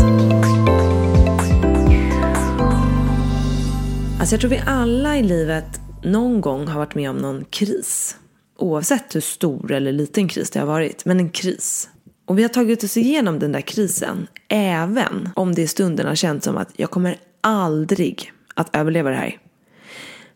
Alltså 4.19 4.33
jag 4.35 4.39
tror 4.41 4.49
vi 4.49 4.61
alla 4.65 5.17
i 5.17 5.23
livet 5.23 5.79
någon 6.03 6.41
gång 6.41 6.67
har 6.67 6.79
varit 6.79 6.95
med 6.95 7.09
om 7.09 7.17
någon 7.17 7.45
kris. 7.45 8.17
Oavsett 8.57 9.15
hur 9.15 9.21
stor 9.21 9.71
eller 9.71 9.91
liten 9.91 10.27
kris 10.27 10.49
det 10.49 10.59
har 10.59 10.67
varit, 10.67 11.05
men 11.05 11.19
en 11.19 11.29
kris. 11.29 11.89
Och 12.25 12.39
vi 12.39 12.41
har 12.41 12.49
tagit 12.49 12.83
oss 12.83 12.97
igenom 12.97 13.39
den 13.39 13.51
där 13.51 13.61
krisen, 13.61 14.27
även 14.47 15.29
om 15.35 15.55
det 15.55 15.61
i 15.61 15.67
stunden 15.67 16.07
har 16.07 16.15
känts 16.15 16.45
som 16.45 16.57
att 16.57 16.69
jag 16.75 16.91
kommer 16.91 17.17
aldrig 17.41 18.31
att 18.53 18.75
överleva 18.75 19.09
det 19.09 19.15
här. 19.15 19.37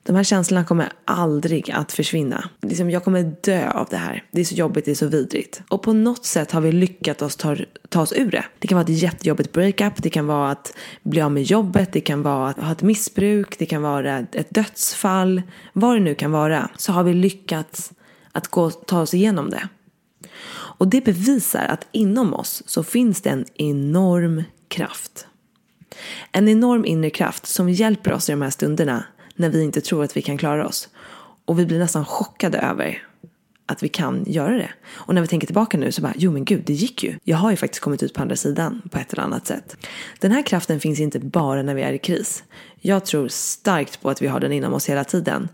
De 0.04 0.16
här 0.16 0.24
känslorna 0.24 0.66
kommer 0.66 0.90
aldrig 1.06 1.72
att 1.72 1.92
försvinna. 1.92 2.50
Liksom, 2.62 2.90
jag 2.90 3.04
kommer 3.04 3.36
dö 3.42 3.72
av 3.72 3.88
det 3.90 3.98
här. 3.98 4.24
Det 4.32 4.42
är 4.42 4.46
så 4.46 4.56
jobbigt, 4.56 4.86
det 4.86 4.92
är 4.92 4.96
så 4.96 5.08
vidrigt. 5.08 5.62
Och 5.70 5.82
på 5.82 5.94
något 5.94 6.26
sätt 6.26 6.52
har 6.52 6.62
vi 6.62 6.72
lyckats 6.72 7.22
oss 7.22 7.36
ta, 7.36 7.56
ta 7.90 8.02
oss 8.02 8.14
ur 8.14 8.32
det. 8.32 8.46
Det 8.60 8.68
kan 8.68 8.76
vara 8.76 8.84
ett 8.84 9.02
jättejobbigt 9.02 9.52
breakup, 9.52 9.94
det 10.04 10.10
kan 10.10 10.28
vara 10.28 10.52
att 10.52 10.74
bli 11.04 11.22
av 11.22 11.32
med 11.32 11.44
jobbet, 11.44 11.94
det 11.94 12.02
kan 12.02 12.24
vara 12.24 12.50
att 12.50 12.60
ha 12.60 12.72
ett 12.72 12.82
missbruk, 12.82 13.60
det 13.60 13.66
kan 13.66 13.82
vara 13.82 14.18
ett 14.18 14.50
dödsfall. 14.50 15.42
Vad 15.74 15.96
det 15.96 16.00
nu 16.00 16.16
kan 16.16 16.32
vara, 16.32 16.70
så 16.78 16.92
har 16.92 17.04
vi 17.04 17.14
lyckats 17.14 17.92
att 18.32 18.48
gå, 18.48 18.72
ta 18.72 19.02
oss 19.02 19.14
igenom 19.14 19.50
det. 19.50 19.68
Och 20.52 20.88
det 20.88 21.06
bevisar 21.06 21.66
att 21.66 21.88
inom 21.92 22.34
oss 22.34 22.64
så 22.66 22.84
finns 22.84 23.22
det 23.22 23.30
en 23.30 23.46
enorm 23.54 24.44
kraft. 24.68 25.28
En 26.32 26.48
enorm 26.48 26.86
inre 26.86 27.10
kraft 27.10 27.46
som 27.46 27.70
hjälper 27.70 28.14
oss 28.14 28.30
i 28.30 28.32
de 28.32 28.42
här 28.42 28.50
stunderna 28.50 29.04
när 29.36 29.50
vi 29.50 29.64
inte 29.64 29.82
tror 29.82 30.04
att 30.04 30.18
vi 30.18 30.22
kan 30.22 30.38
klara 30.38 30.68
oss. 30.68 30.90
Och 31.46 31.60
vi 31.60 31.66
blir 31.66 31.80
nästan 31.80 32.06
chockade 32.06 32.58
över 32.58 33.08
att 33.66 33.84
vi 33.84 33.90
kan 33.90 34.24
göra 34.28 34.58
det. 34.58 34.70
Och 34.90 35.16
när 35.16 35.22
vi 35.22 35.28
tänker 35.28 35.48
tillbaka 35.48 35.78
nu 35.78 35.92
så 35.92 36.02
bara, 36.02 36.14
jo 36.18 36.32
men 36.32 36.46
gud, 36.46 36.64
det 36.66 36.74
gick 36.74 37.04
ju. 37.04 37.16
Jag 37.24 37.38
har 37.38 37.52
ju 37.52 37.58
faktiskt 37.58 37.84
kommit 37.84 38.04
ut 38.04 38.14
på 38.14 38.22
andra 38.22 38.36
sidan 38.36 38.82
på 38.92 38.98
ett 38.98 39.14
eller 39.14 39.24
annat 39.24 39.48
sätt. 39.48 39.88
Den 40.20 40.32
här 40.32 40.42
kraften 40.42 40.80
finns 40.80 41.00
inte 41.00 41.20
bara 41.20 41.64
när 41.64 41.76
vi 41.76 41.82
är 41.82 41.94
i 41.94 41.98
kris. 41.98 42.44
Jag 42.80 43.06
tror 43.06 43.28
starkt 43.28 44.02
på 44.02 44.10
att 44.10 44.22
vi 44.22 44.28
har 44.28 44.40
den 44.40 44.52
inom 44.52 44.74
oss 44.74 44.90
hela 44.90 45.04
tiden. 45.04 45.50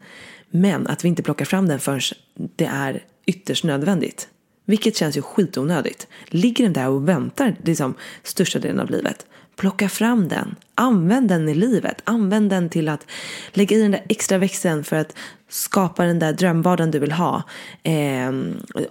Men 0.49 0.87
att 0.87 1.05
vi 1.05 1.07
inte 1.07 1.23
plockar 1.23 1.45
fram 1.45 1.67
den 1.67 1.79
förrän 1.79 2.01
det 2.55 2.65
är 2.65 3.03
ytterst 3.25 3.63
nödvändigt. 3.63 4.29
Vilket 4.65 4.95
känns 4.97 5.17
ju 5.17 5.21
skitonödigt. 5.21 6.07
Ligger 6.25 6.63
den 6.63 6.73
där 6.73 6.89
och 6.89 7.09
väntar 7.09 7.55
liksom 7.63 7.93
största 8.23 8.59
delen 8.59 8.79
av 8.79 8.89
livet, 8.89 9.25
plocka 9.55 9.89
fram 9.89 10.27
den. 10.27 10.55
Använd 10.75 11.29
den 11.29 11.49
i 11.49 11.53
livet. 11.53 12.01
Använd 12.03 12.49
den 12.49 12.69
till 12.69 12.89
att 12.89 13.05
lägga 13.51 13.77
i 13.77 13.81
den 13.81 13.91
där 13.91 14.05
extra 14.09 14.37
växeln 14.37 14.83
för 14.83 14.95
att 14.95 15.15
skapa 15.49 16.03
den 16.03 16.19
där 16.19 16.33
drömvardagen 16.33 16.91
du 16.91 16.99
vill 16.99 17.11
ha. 17.11 17.43
Eh, 17.83 18.31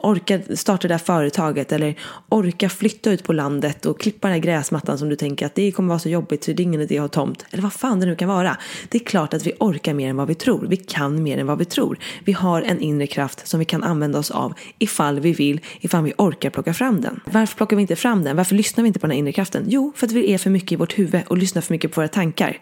orka 0.01 0.41
starta 0.55 0.89
det 0.89 0.95
där 0.95 0.99
företaget 0.99 1.73
eller 1.73 1.95
orka 2.29 2.69
flytta 2.69 3.11
ut 3.11 3.25
på 3.25 3.33
landet 3.33 3.87
och 3.87 4.01
klippa 4.01 4.29
den 4.29 4.35
här 4.35 4.43
gräsmattan 4.43 4.99
som 4.99 5.09
du 5.09 5.17
tänker 5.17 5.47
att 5.47 5.55
det 5.55 5.73
kommer 5.73 5.89
vara 5.89 5.99
så 5.99 6.09
jobbigt 6.09 6.45
så 6.45 6.53
det 6.53 6.63
är 6.63 6.65
ingen 6.65 6.81
idé 6.81 6.99
att 6.99 7.03
ha 7.03 7.09
tomt. 7.09 7.47
Eller 7.51 7.63
vad 7.63 7.73
fan 7.73 8.01
det 8.01 8.07
nu 8.07 8.17
kan 8.17 8.29
vara. 8.29 8.57
Det 8.89 8.99
är 8.99 9.05
klart 9.05 9.35
att 9.35 9.47
vi 9.47 9.53
orkar 9.61 9.95
mer 9.95 10.11
än 10.11 10.17
vad 10.17 10.29
vi 10.29 10.35
tror. 10.35 10.67
Vi 10.67 10.77
kan 10.77 11.23
mer 11.23 11.39
än 11.39 11.47
vad 11.47 11.59
vi 11.59 11.65
tror. 11.65 11.99
Vi 12.25 12.33
har 12.33 12.63
en 12.63 12.81
inre 12.81 13.07
kraft 13.07 13.47
som 13.47 13.59
vi 13.59 13.65
kan 13.65 13.83
använda 13.83 14.19
oss 14.19 14.31
av 14.31 14.55
ifall 14.79 15.21
vi 15.21 15.33
vill, 15.33 15.61
ifall 15.81 16.05
vi 16.05 16.13
orkar 16.19 16.51
plocka 16.51 16.75
fram 16.75 17.01
den. 17.01 17.21
Varför 17.25 17.57
plockar 17.57 17.77
vi 17.77 17.83
inte 17.83 17.97
fram 17.97 18.25
den? 18.25 18.37
Varför 18.37 18.55
lyssnar 18.55 18.83
vi 18.83 18.89
inte 18.89 19.01
på 19.01 19.07
den 19.07 19.11
här 19.11 19.19
inre 19.19 19.33
kraften? 19.33 19.65
Jo, 19.69 19.93
för 19.97 20.07
att 20.07 20.13
vi 20.13 20.35
är 20.35 20.39
för 20.39 20.51
mycket 20.51 20.73
i 20.73 20.77
vårt 20.77 20.99
huvud 20.99 21.23
och 21.27 21.39
lyssnar 21.39 21.63
för 21.63 21.75
mycket 21.75 21.93
på 21.93 22.01
våra 22.01 22.09
tankar. 22.09 22.59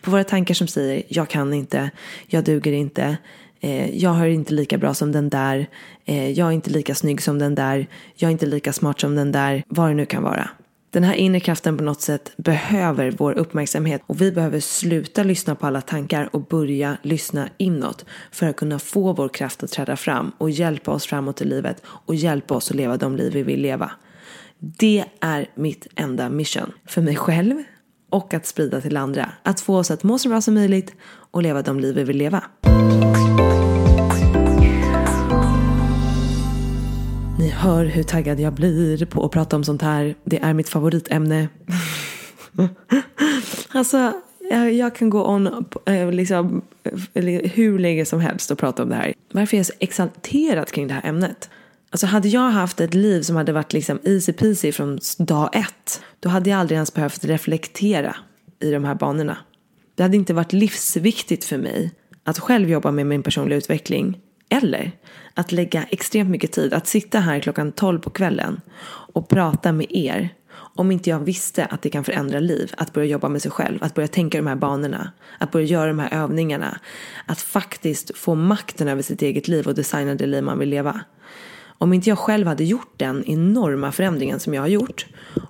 På 0.00 0.10
våra 0.10 0.24
tankar 0.24 0.54
som 0.54 0.68
säger 0.68 1.02
jag 1.08 1.28
kan 1.28 1.54
inte, 1.54 1.90
jag 2.26 2.44
duger 2.44 2.72
inte, 2.72 3.16
eh, 3.60 3.96
jag 3.96 4.10
har 4.10 4.26
inte 4.26 4.54
lika 4.54 4.78
bra 4.78 4.94
som 4.94 5.12
den 5.12 5.28
där, 5.28 5.66
eh, 6.04 6.30
jag 6.30 6.48
är 6.48 6.52
inte 6.52 6.70
lika 6.70 6.94
snygg 6.94 7.22
som 7.22 7.38
den 7.38 7.54
där, 7.54 7.86
jag 8.14 8.28
är 8.28 8.32
inte 8.32 8.46
lika 8.46 8.72
smart 8.72 9.00
som 9.00 9.14
den 9.14 9.32
där, 9.32 9.62
vad 9.68 9.90
det 9.90 9.94
nu 9.94 10.06
kan 10.06 10.22
vara. 10.22 10.50
Den 10.90 11.04
här 11.04 11.14
inre 11.14 11.40
kraften 11.40 11.76
på 11.76 11.84
något 11.84 12.00
sätt 12.00 12.32
behöver 12.36 13.10
vår 13.10 13.32
uppmärksamhet 13.32 14.02
och 14.06 14.20
vi 14.20 14.32
behöver 14.32 14.60
sluta 14.60 15.22
lyssna 15.22 15.54
på 15.54 15.66
alla 15.66 15.80
tankar 15.80 16.28
och 16.32 16.40
börja 16.40 16.96
lyssna 17.02 17.48
inåt 17.56 18.04
för 18.32 18.46
att 18.46 18.56
kunna 18.56 18.78
få 18.78 19.12
vår 19.12 19.28
kraft 19.28 19.62
att 19.62 19.70
träda 19.70 19.96
fram 19.96 20.32
och 20.38 20.50
hjälpa 20.50 20.90
oss 20.90 21.06
framåt 21.06 21.40
i 21.40 21.44
livet 21.44 21.82
och 21.86 22.14
hjälpa 22.14 22.54
oss 22.54 22.70
att 22.70 22.76
leva 22.76 22.96
de 22.96 23.16
liv 23.16 23.32
vi 23.32 23.42
vill 23.42 23.60
leva. 23.62 23.90
Det 24.58 25.04
är 25.20 25.50
mitt 25.54 25.86
enda 25.94 26.28
mission. 26.28 26.72
För 26.86 27.02
mig 27.02 27.16
själv, 27.16 27.62
och 28.10 28.34
att 28.34 28.46
sprida 28.46 28.80
till 28.80 28.96
andra. 28.96 29.30
Att 29.42 29.60
få 29.60 29.76
oss 29.76 29.90
att 29.90 30.02
må 30.02 30.18
så 30.18 30.28
bra 30.28 30.40
som 30.40 30.54
möjligt 30.54 30.94
och 31.30 31.42
leva 31.42 31.62
de 31.62 31.80
liv 31.80 31.94
vi 31.94 32.04
vill 32.04 32.16
leva. 32.16 32.44
Hör 37.56 37.84
hur 37.84 38.02
taggad 38.02 38.40
jag 38.40 38.52
blir 38.52 39.06
på 39.06 39.24
att 39.24 39.30
prata 39.30 39.56
om 39.56 39.64
sånt 39.64 39.82
här. 39.82 40.14
Det 40.24 40.38
är 40.38 40.54
mitt 40.54 40.68
favoritämne. 40.68 41.48
alltså, 43.68 44.12
jag 44.72 44.94
kan 44.94 45.10
gå 45.10 45.26
on 45.26 45.64
eh, 45.86 46.12
liksom, 46.12 46.62
eh, 47.14 47.24
hur 47.54 47.78
länge 47.78 48.04
som 48.04 48.20
helst 48.20 48.50
och 48.50 48.58
prata 48.58 48.82
om 48.82 48.88
det 48.88 48.94
här. 48.94 49.14
Varför 49.32 49.56
är 49.56 49.58
jag 49.58 49.66
så 49.66 49.72
exalterad 49.78 50.70
kring 50.70 50.88
det 50.88 50.94
här 50.94 51.08
ämnet? 51.08 51.50
Alltså 51.90 52.06
hade 52.06 52.28
jag 52.28 52.50
haft 52.50 52.80
ett 52.80 52.94
liv 52.94 53.22
som 53.22 53.36
hade 53.36 53.52
varit 53.52 53.72
liksom 53.72 53.98
easy 54.04 54.32
peasy 54.32 54.72
från 54.72 54.98
dag 55.18 55.50
ett, 55.52 56.02
då 56.20 56.28
hade 56.28 56.50
jag 56.50 56.60
aldrig 56.60 56.76
ens 56.76 56.94
behövt 56.94 57.24
reflektera 57.24 58.16
i 58.60 58.70
de 58.70 58.84
här 58.84 58.94
banorna. 58.94 59.38
Det 59.94 60.02
hade 60.02 60.16
inte 60.16 60.34
varit 60.34 60.52
livsviktigt 60.52 61.44
för 61.44 61.58
mig 61.58 61.92
att 62.24 62.38
själv 62.38 62.70
jobba 62.70 62.90
med 62.90 63.06
min 63.06 63.22
personliga 63.22 63.58
utveckling 63.58 64.20
eller 64.48 64.92
att 65.34 65.52
lägga 65.52 65.82
extremt 65.82 66.30
mycket 66.30 66.52
tid 66.52 66.74
att 66.74 66.86
sitta 66.86 67.20
här 67.20 67.40
klockan 67.40 67.72
12 67.72 67.98
på 67.98 68.10
kvällen 68.10 68.60
och 69.12 69.28
prata 69.28 69.72
med 69.72 69.86
er 69.90 70.34
om 70.76 70.90
inte 70.90 71.10
jag 71.10 71.18
visste 71.18 71.64
att 71.64 71.82
det 71.82 71.90
kan 71.90 72.04
förändra 72.04 72.40
liv, 72.40 72.72
att 72.76 72.92
börja 72.92 73.06
jobba 73.06 73.28
med 73.28 73.42
sig 73.42 73.50
själv, 73.50 73.78
att 73.82 73.94
börja 73.94 74.08
tänka 74.08 74.38
de 74.38 74.46
här 74.46 74.56
banorna, 74.56 75.12
att 75.38 75.52
börja 75.52 75.66
göra 75.66 75.86
de 75.86 75.98
här 75.98 76.22
övningarna, 76.22 76.80
att 77.26 77.40
faktiskt 77.40 78.16
få 78.16 78.34
makten 78.34 78.88
över 78.88 79.02
sitt 79.02 79.22
eget 79.22 79.48
liv 79.48 79.66
och 79.66 79.74
designa 79.74 80.14
det 80.14 80.26
liv 80.26 80.42
man 80.42 80.58
vill 80.58 80.68
leva. 80.68 81.00
Om 81.78 81.92
inte 81.92 82.08
jag 82.08 82.18
själv 82.18 82.46
hade 82.46 82.64
gjort 82.64 82.94
den 82.96 83.24
enorma 83.26 83.92
förändringen 83.92 84.40
som 84.40 84.54
jag 84.54 84.62
har 84.62 84.68
gjort 84.68 85.06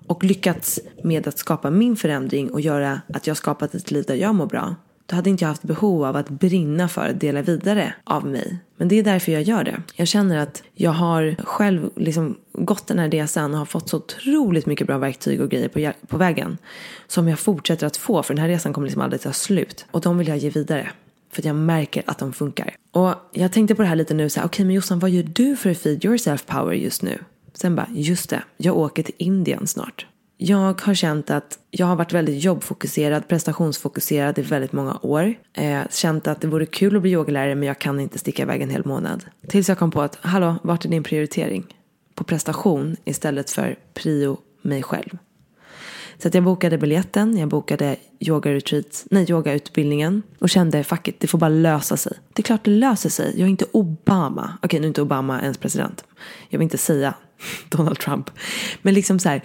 och 0.07 0.25
lyckats 0.25 0.81
med 1.05 1.29
att 1.29 1.39
skapa 1.39 1.71
min 1.71 1.97
förändring 1.97 2.51
och 2.51 2.61
göra 2.61 3.01
att 3.15 3.27
jag 3.27 3.37
skapat 3.37 3.75
ett 3.75 3.91
liv 3.91 4.05
där 4.07 4.15
jag 4.15 4.35
mår 4.35 4.47
bra, 4.47 4.75
då 5.07 5.17
hade 5.17 5.31
inte 5.31 5.45
jag 5.45 5.49
haft 5.49 5.63
behov 5.63 6.05
av 6.05 6.17
att 6.17 6.29
brinna 6.29 6.89
för 6.89 7.09
att 7.09 7.21
dela 7.21 7.43
vidare 7.43 7.95
av 8.05 8.27
mig. 8.27 8.59
Men 8.77 8.89
det 8.89 8.99
är 8.99 9.03
därför 9.03 9.33
jag 9.33 9.43
gör 9.43 9.65
det. 9.65 9.83
Jag 9.95 10.09
känner 10.09 10.39
att 10.39 10.63
jag 10.75 10.91
har 10.91 11.37
själv 11.45 11.91
liksom 11.97 12.37
gått 12.53 12.87
den 12.87 12.99
här 12.99 13.11
resan 13.11 13.53
och 13.53 13.59
har 13.59 13.67
fått 13.67 13.89
så 13.89 13.97
otroligt 13.97 14.67
mycket 14.67 14.87
bra 14.87 14.99
verktyg 14.99 15.41
och 15.41 15.51
grejer 15.51 15.69
på, 15.69 16.07
på 16.07 16.17
vägen. 16.17 16.59
Som 17.07 17.29
jag 17.29 17.39
fortsätter 17.39 17.87
att 17.87 17.97
få, 17.97 18.23
för 18.23 18.35
den 18.35 18.43
här 18.43 18.49
resan 18.49 18.73
kommer 18.73 18.87
liksom 18.87 19.03
aldrig 19.03 19.21
ta 19.21 19.33
slut. 19.33 19.87
Och 19.91 20.01
de 20.01 20.19
vill 20.19 20.29
jag 20.29 20.39
ge 20.39 20.51
vidare. 20.51 20.91
För 21.33 21.43
att 21.43 21.47
jag 21.47 21.57
märker 21.57 22.03
att 22.07 22.19
de 22.19 22.33
funkar. 22.33 22.75
Och 22.93 23.15
jag 23.33 23.53
tänkte 23.53 23.75
på 23.75 23.83
det 23.83 23.89
här 23.89 23.97
lite 23.97 24.15
nu, 24.15 24.27
okej 24.27 24.45
okay, 24.45 24.65
men 24.65 24.75
Jossan 24.75 24.99
vad 24.99 25.11
gör 25.11 25.23
du 25.23 25.57
för 25.57 25.71
att 25.71 25.79
feed 25.79 26.05
yourself 26.05 26.47
power 26.47 26.73
just 26.73 27.03
nu? 27.03 27.19
Sen 27.55 27.77
bara, 27.77 27.89
just 27.91 28.31
det, 28.31 28.43
jag 28.57 28.77
åker 28.77 29.03
till 29.03 29.15
Indien 29.19 29.67
snart. 29.67 30.07
Jag 30.39 30.81
har 30.81 30.95
känt 30.95 31.31
att 31.31 31.59
jag 31.71 31.87
har 31.87 31.97
varit 31.97 32.13
väldigt 32.13 32.45
jobbfokuserad, 32.45 33.29
prestationsfokuserad 33.29 34.39
i 34.39 34.43
väldigt 34.43 34.73
många 34.73 34.99
år. 35.03 35.35
Eh, 35.53 35.81
känt 35.91 36.27
att 36.27 36.41
det 36.41 36.49
vore 36.49 36.67
kul 36.67 36.97
att 36.97 37.03
bli 37.03 37.11
yogalärare 37.11 37.55
men 37.55 37.69
jag 37.69 37.79
kan 37.79 38.01
inte 38.01 38.19
sticka 38.19 38.43
iväg 38.43 38.63
en 38.63 38.71
hel 38.71 38.85
månad. 38.85 39.25
Tills 39.49 39.69
jag 39.69 39.79
kom 39.79 39.91
på 39.91 40.03
att, 40.03 40.19
hallå, 40.21 40.57
vart 40.63 40.85
är 40.85 40.89
din 40.89 41.03
prioritering? 41.03 41.65
På 42.15 42.25
prestation 42.25 42.97
istället 43.05 43.51
för 43.51 43.79
prio 43.95 44.39
mig 44.63 44.83
själv. 44.83 45.19
Så 46.19 46.29
att 46.29 46.35
jag 46.35 46.45
bokade 46.45 46.79
biljetten, 46.79 47.39
jag 47.39 47.49
bokade 47.49 47.97
yoga 48.21 48.53
retreat, 48.53 49.07
nej, 49.11 49.31
yogautbildningen 49.31 50.23
och 50.39 50.51
kände 50.51 50.85
fuck 50.85 51.09
it, 51.09 51.21
det 51.21 51.27
får 51.27 51.39
bara 51.39 51.49
lösa 51.49 51.97
sig. 51.97 52.13
Det 52.33 52.41
är 52.41 52.45
klart 52.45 52.65
det 52.65 52.71
löser 52.71 53.11
sig. 53.11 53.33
Jag 53.37 53.47
är 53.47 53.51
inte 53.51 53.67
Obama. 53.73 54.59
Okej, 54.63 54.81
nu 54.81 54.87
är 54.87 54.89
inte 54.89 55.03
Obama 55.03 55.41
ens 55.41 55.59
president. 55.59 56.05
Jag 56.49 56.59
vill 56.59 56.65
inte 56.65 56.79
säga 56.79 57.15
Donald 57.69 57.99
Trump. 57.99 58.31
Men 58.83 58.95
liksom 58.95 59.19
så 59.19 59.29
här, 59.29 59.43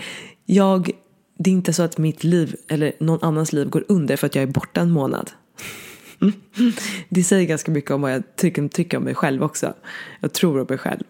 jag, 0.52 0.92
det 1.38 1.50
är 1.50 1.52
inte 1.52 1.74
så 1.74 1.84
att 1.84 1.98
mitt 1.98 2.24
liv 2.24 2.56
eller 2.68 2.94
någon 3.00 3.24
annans 3.24 3.54
liv 3.54 3.70
går 3.70 3.86
under 3.88 4.18
för 4.18 4.28
att 4.28 4.36
jag 4.36 4.44
är 4.44 4.48
borta 4.48 4.82
en 4.82 4.92
månad. 4.92 5.32
Det 7.10 7.24
säger 7.24 7.48
ganska 7.48 7.72
mycket 7.72 7.92
om 7.92 8.02
vad 8.02 8.14
jag 8.14 8.24
tycker, 8.36 8.68
tycker 8.68 8.98
om 8.98 9.04
mig 9.04 9.16
själv 9.16 9.44
också. 9.44 9.74
Jag 10.20 10.34
tror 10.34 10.60
om 10.60 10.66
mig 10.70 10.78
själv. 10.78 11.04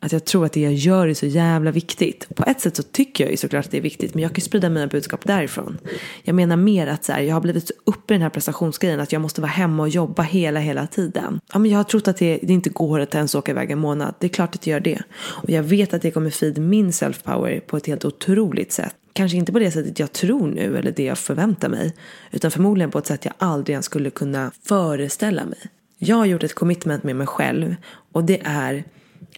Att 0.00 0.12
jag 0.12 0.24
tror 0.24 0.44
att 0.44 0.52
det 0.52 0.60
jag 0.60 0.74
gör 0.74 1.08
är 1.08 1.14
så 1.14 1.26
jävla 1.26 1.70
viktigt. 1.70 2.28
På 2.34 2.44
ett 2.46 2.60
sätt 2.60 2.76
så 2.76 2.82
tycker 2.82 3.24
jag 3.24 3.30
ju 3.30 3.36
såklart 3.36 3.64
att 3.64 3.70
det 3.70 3.76
är 3.76 3.82
viktigt. 3.82 4.14
Men 4.14 4.22
jag 4.22 4.30
kan 4.30 4.36
ju 4.36 4.42
sprida 4.42 4.68
mina 4.68 4.86
budskap 4.86 5.24
därifrån. 5.24 5.78
Jag 6.22 6.34
menar 6.34 6.56
mer 6.56 6.86
att 6.86 7.04
så 7.04 7.12
här, 7.12 7.20
jag 7.20 7.34
har 7.34 7.40
blivit 7.40 7.68
så 7.68 7.74
uppe 7.84 8.14
i 8.14 8.16
den 8.16 8.22
här 8.22 8.30
prestationsgrejen. 8.30 9.00
Att 9.00 9.12
jag 9.12 9.22
måste 9.22 9.40
vara 9.40 9.50
hemma 9.50 9.82
och 9.82 9.88
jobba 9.88 10.22
hela, 10.22 10.60
hela 10.60 10.86
tiden. 10.86 11.40
Ja, 11.52 11.58
men 11.58 11.70
jag 11.70 11.78
har 11.78 11.84
trott 11.84 12.08
att 12.08 12.16
det, 12.16 12.38
det 12.42 12.52
inte 12.52 12.70
går 12.70 13.00
att 13.00 13.14
ens 13.14 13.34
åka 13.34 13.52
iväg 13.52 13.70
en 13.70 13.78
månad. 13.78 14.14
Det 14.18 14.26
är 14.26 14.28
klart 14.28 14.54
att 14.54 14.62
det 14.62 14.70
gör 14.70 14.80
det. 14.80 15.02
Och 15.14 15.50
jag 15.50 15.62
vet 15.62 15.94
att 15.94 16.02
det 16.02 16.10
kommer 16.10 16.30
feed 16.30 16.58
min 16.58 16.90
self-power 16.90 17.60
på 17.60 17.76
ett 17.76 17.86
helt 17.86 18.04
otroligt 18.04 18.72
sätt. 18.72 18.94
Kanske 19.12 19.36
inte 19.36 19.52
på 19.52 19.58
det 19.58 19.70
sättet 19.70 19.98
jag 19.98 20.12
tror 20.12 20.46
nu 20.46 20.76
eller 20.78 20.92
det 20.92 21.04
jag 21.04 21.18
förväntar 21.18 21.68
mig. 21.68 21.94
Utan 22.30 22.50
förmodligen 22.50 22.90
på 22.90 22.98
ett 22.98 23.06
sätt 23.06 23.24
jag 23.24 23.34
aldrig 23.38 23.74
ens 23.74 23.86
skulle 23.86 24.10
kunna 24.10 24.52
föreställa 24.62 25.44
mig. 25.44 25.58
Jag 25.98 26.16
har 26.16 26.24
gjort 26.24 26.42
ett 26.42 26.54
commitment 26.54 27.04
med 27.04 27.16
mig 27.16 27.26
själv. 27.26 27.76
Och 28.12 28.24
det 28.24 28.40
är 28.44 28.84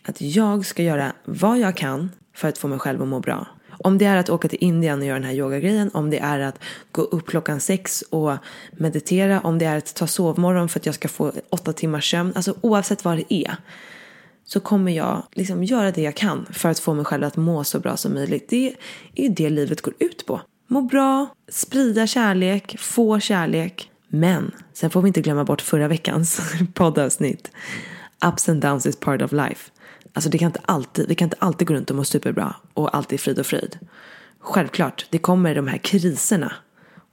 att 0.05 0.21
jag 0.21 0.67
ska 0.67 0.83
göra 0.83 1.12
vad 1.25 1.59
jag 1.59 1.76
kan 1.76 2.11
för 2.35 2.49
att 2.49 2.59
få 2.59 2.69
mig 2.69 2.78
själv 2.78 3.02
att 3.02 3.09
må 3.09 3.21
bra. 3.21 3.47
Om 3.81 3.99
det 3.99 4.05
är 4.05 4.17
att 4.17 4.31
åka 4.31 4.49
till 4.49 4.59
Indien 4.61 4.99
och 4.99 5.07
göra 5.07 5.19
den 5.19 5.28
här 5.28 5.35
yogagrejen, 5.35 5.90
om 5.95 6.11
det 6.11 6.19
är 6.19 6.38
att 6.40 6.59
gå 6.93 7.02
upp 7.02 7.26
klockan 7.26 7.61
sex 7.61 8.05
och 8.11 8.33
meditera, 8.73 9.40
om 9.40 9.59
det 9.59 9.64
är 9.64 9.76
att 9.76 9.95
ta 9.95 10.07
sovmorgon 10.07 10.69
för 10.69 10.81
att 10.81 10.87
jag 10.87 10.95
ska 10.95 11.09
få 11.09 11.33
åtta 11.50 11.73
timmars 11.73 12.11
sömn, 12.11 12.33
alltså 12.37 12.55
oavsett 12.61 13.05
vad 13.05 13.17
det 13.17 13.35
är 13.35 13.57
så 14.49 14.61
kommer 14.61 14.93
jag 14.93 15.23
liksom 15.33 15.64
göra 15.64 15.90
det 15.90 16.02
jag 16.02 16.14
kan 16.14 16.47
för 16.50 16.69
att 16.69 16.78
få 16.78 16.95
mig 16.95 17.05
själv 17.05 17.25
att 17.25 17.37
må 17.37 17.64
så 17.64 17.81
bra 17.81 17.97
som 17.97 18.14
möjligt. 18.14 18.49
Det 18.49 18.75
är 19.14 19.23
ju 19.23 19.28
det 19.28 19.50
livet 19.50 19.81
går 19.81 19.95
ut 19.99 20.26
på. 20.26 20.40
Må 20.67 20.83
bra, 20.83 21.26
sprida 21.49 22.07
kärlek, 22.07 22.76
få 22.78 23.21
kärlek. 23.21 23.90
Men 24.09 24.50
sen 24.73 24.90
får 24.90 25.02
vi 25.02 25.09
inte 25.09 25.21
glömma 25.21 25.45
bort 25.45 25.61
förra 25.61 25.88
veckans 25.88 26.40
poddavsnitt. 26.75 27.50
Ups 28.26 28.48
and 28.48 28.62
downs 28.62 28.87
is 28.87 28.96
part 28.96 29.22
of 29.22 29.32
life. 29.32 29.70
Alltså 30.12 30.30
det 30.30 30.38
kan 30.38 30.46
inte 30.46 30.60
alltid, 30.64 31.08
vi 31.08 31.14
kan 31.14 31.26
inte 31.26 31.37
alltid 31.38 31.68
gå 31.68 31.75
runt 31.75 31.90
och 31.90 31.96
må 31.96 32.04
superbra 32.04 32.54
och 32.75 32.96
alltid 32.96 33.20
frid 33.20 33.38
och 33.38 33.46
fröjd. 33.46 33.78
Självklart, 34.38 35.06
det 35.10 35.18
kommer 35.18 35.54
de 35.54 35.66
här 35.66 35.78
kriserna 35.78 36.52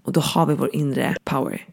och 0.03 0.13
då 0.13 0.21
har 0.21 0.45
vi 0.45 0.55
vår 0.55 0.75
inre 0.75 1.15
power 1.23 1.65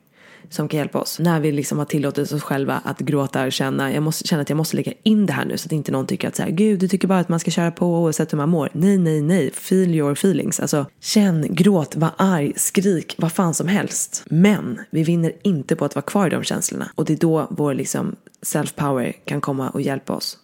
som 0.51 0.69
kan 0.69 0.79
hjälpa 0.79 1.01
oss. 1.01 1.19
När 1.19 1.41
vi 1.41 1.53
liksom 1.53 1.79
har 1.79 1.85
tillåtit 1.85 2.33
oss 2.33 2.43
själva 2.43 2.81
att 2.85 2.99
gråta 2.99 3.45
och 3.45 3.53
känna, 3.53 3.93
jag 3.93 4.03
måste 4.03 4.27
känna 4.27 4.43
att 4.43 4.49
jag 4.49 4.57
måste 4.57 4.77
lägga 4.77 4.93
in 5.03 5.27
det 5.27 5.33
här 5.33 5.45
nu 5.45 5.59
så 5.59 5.67
att 5.67 5.73
inte 5.73 5.93
någon 5.93 6.07
tycker 6.07 6.29
att 6.29 6.37
så 6.37 6.43
här, 6.43 6.51
gud 6.51 6.79
du 6.79 6.89
tycker 6.89 7.09
bara 7.09 7.19
att 7.19 7.29
man 7.29 7.41
ska 7.41 7.51
köra 7.51 7.71
på 7.71 7.87
oavsett 7.87 8.33
hur 8.33 8.39
man 8.39 8.49
mår. 8.49 8.69
Nej, 8.73 8.99
nej, 8.99 9.23
nej, 9.23 9.51
feel 9.51 9.95
your 9.95 10.13
feelings. 10.13 10.61
Alltså 10.61 10.87
känn, 11.01 11.47
gråt, 11.51 11.97
var 11.97 12.11
arg, 12.17 12.53
skrik, 12.57 13.15
vad 13.19 13.33
fan 13.33 13.55
som 13.55 13.69
helst. 13.69 14.25
Men 14.27 14.81
vi 14.91 15.03
vinner 15.03 15.33
inte 15.43 15.77
på 15.77 15.85
att 15.85 15.95
vara 15.95 16.05
kvar 16.05 16.27
i 16.27 16.31
de 16.31 16.43
känslorna 16.43 16.89
och 16.95 17.05
det 17.05 17.13
är 17.13 17.17
då 17.17 17.47
vår 17.51 17.75
liksom 17.75 18.17
self-power 18.47 19.13
kan 19.25 19.41
komma 19.41 19.71
och 19.71 19.81
hjälpa 19.81 20.13
oss. 20.13 20.39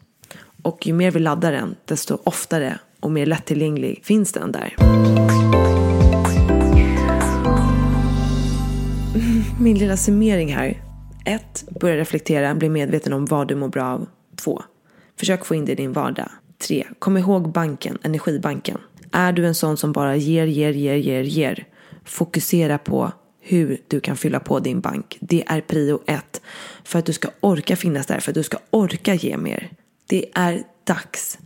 Och 0.62 0.86
ju 0.86 0.92
mer 0.92 1.10
vi 1.10 1.20
laddar 1.20 1.52
den, 1.52 1.74
desto 1.84 2.18
oftare 2.24 2.78
och 3.00 3.10
mer 3.10 3.26
lättillgänglig 3.26 4.00
finns 4.04 4.32
den 4.32 4.52
där. 4.52 4.76
Min 9.68 9.78
lilla 9.78 9.96
summering 9.96 10.54
här. 10.54 10.82
1. 11.24 11.64
Börja 11.80 11.96
reflektera, 11.96 12.54
bli 12.54 12.68
medveten 12.68 13.12
om 13.12 13.26
vad 13.26 13.48
du 13.48 13.54
mår 13.54 13.68
bra 13.68 13.84
av. 13.84 14.06
2. 14.36 14.62
Försök 15.16 15.44
få 15.44 15.54
in 15.54 15.64
det 15.64 15.72
i 15.72 15.74
din 15.74 15.92
vardag. 15.92 16.28
3. 16.58 16.86
Kom 16.98 17.16
ihåg 17.16 17.52
banken, 17.52 17.98
energibanken. 18.02 18.78
Är 19.12 19.32
du 19.32 19.46
en 19.46 19.54
sån 19.54 19.76
som 19.76 19.92
bara 19.92 20.16
ger, 20.16 20.46
ger, 20.46 20.72
ger, 20.72 20.94
ger, 20.94 21.22
ger. 21.22 21.66
Fokusera 22.04 22.78
på 22.78 23.12
hur 23.40 23.80
du 23.88 24.00
kan 24.00 24.16
fylla 24.16 24.40
på 24.40 24.58
din 24.60 24.80
bank. 24.80 25.18
Det 25.20 25.44
är 25.46 25.60
prio 25.60 26.00
1. 26.06 26.42
För 26.84 26.98
att 26.98 27.06
du 27.06 27.12
ska 27.12 27.28
orka 27.40 27.76
finnas 27.76 28.06
där, 28.06 28.20
för 28.20 28.30
att 28.30 28.34
du 28.34 28.42
ska 28.42 28.58
orka 28.70 29.14
ge 29.14 29.36
mer. 29.36 29.70
Det 30.06 30.26
är 30.34 30.62
dags 30.84 31.38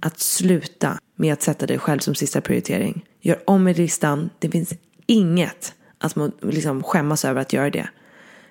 att 0.00 0.20
sluta 0.20 0.98
med 1.16 1.32
att 1.32 1.42
sätta 1.42 1.66
dig 1.66 1.78
själv 1.78 1.98
som 1.98 2.14
sista 2.14 2.40
prioritering. 2.40 3.04
Gör 3.20 3.38
om 3.44 3.68
i 3.68 3.74
listan. 3.74 4.30
Det 4.38 4.50
finns 4.50 4.74
inget 5.06 5.75
att 5.98 6.16
man 6.16 6.32
liksom 6.42 6.82
skämmas 6.82 7.24
över 7.24 7.40
att 7.40 7.52
göra 7.52 7.70
det. 7.70 7.88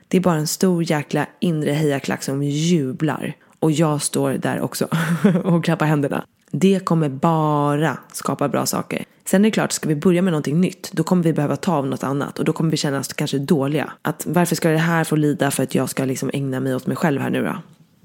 Det 0.07 0.17
är 0.17 0.21
bara 0.21 0.35
en 0.35 0.47
stor 0.47 0.91
jäkla 0.91 1.25
inre 1.39 1.71
hejaklack 1.71 2.23
som 2.23 2.43
jublar. 2.43 3.35
Och 3.59 3.71
jag 3.71 4.01
står 4.01 4.31
där 4.33 4.61
också 4.61 4.87
och 5.43 5.63
klappar 5.63 5.85
händerna. 5.85 6.25
Det 6.51 6.79
kommer 6.85 7.09
bara 7.09 7.97
skapa 8.11 8.49
bra 8.49 8.65
saker. 8.65 9.05
Sen 9.25 9.45
är 9.45 9.49
det 9.49 9.51
klart, 9.51 9.71
ska 9.71 9.89
vi 9.89 9.95
börja 9.95 10.21
med 10.21 10.31
någonting 10.31 10.61
nytt, 10.61 10.91
då 10.93 11.03
kommer 11.03 11.23
vi 11.23 11.33
behöva 11.33 11.55
ta 11.55 11.75
av 11.75 11.87
något 11.87 12.03
annat 12.03 12.39
och 12.39 12.45
då 12.45 12.53
kommer 12.53 12.71
vi 12.71 12.77
känna 12.77 12.99
oss 12.99 13.13
kanske 13.13 13.39
dåliga. 13.39 13.91
Att 14.01 14.25
varför 14.25 14.55
ska 14.55 14.69
det 14.69 14.77
här 14.77 15.03
få 15.03 15.15
lida 15.15 15.51
för 15.51 15.63
att 15.63 15.75
jag 15.75 15.89
ska 15.89 16.05
liksom 16.05 16.31
ägna 16.33 16.59
mig 16.59 16.75
åt 16.75 16.87
mig 16.87 16.97
själv 16.97 17.21
här 17.21 17.29
nu 17.29 17.43
då? 17.43 17.57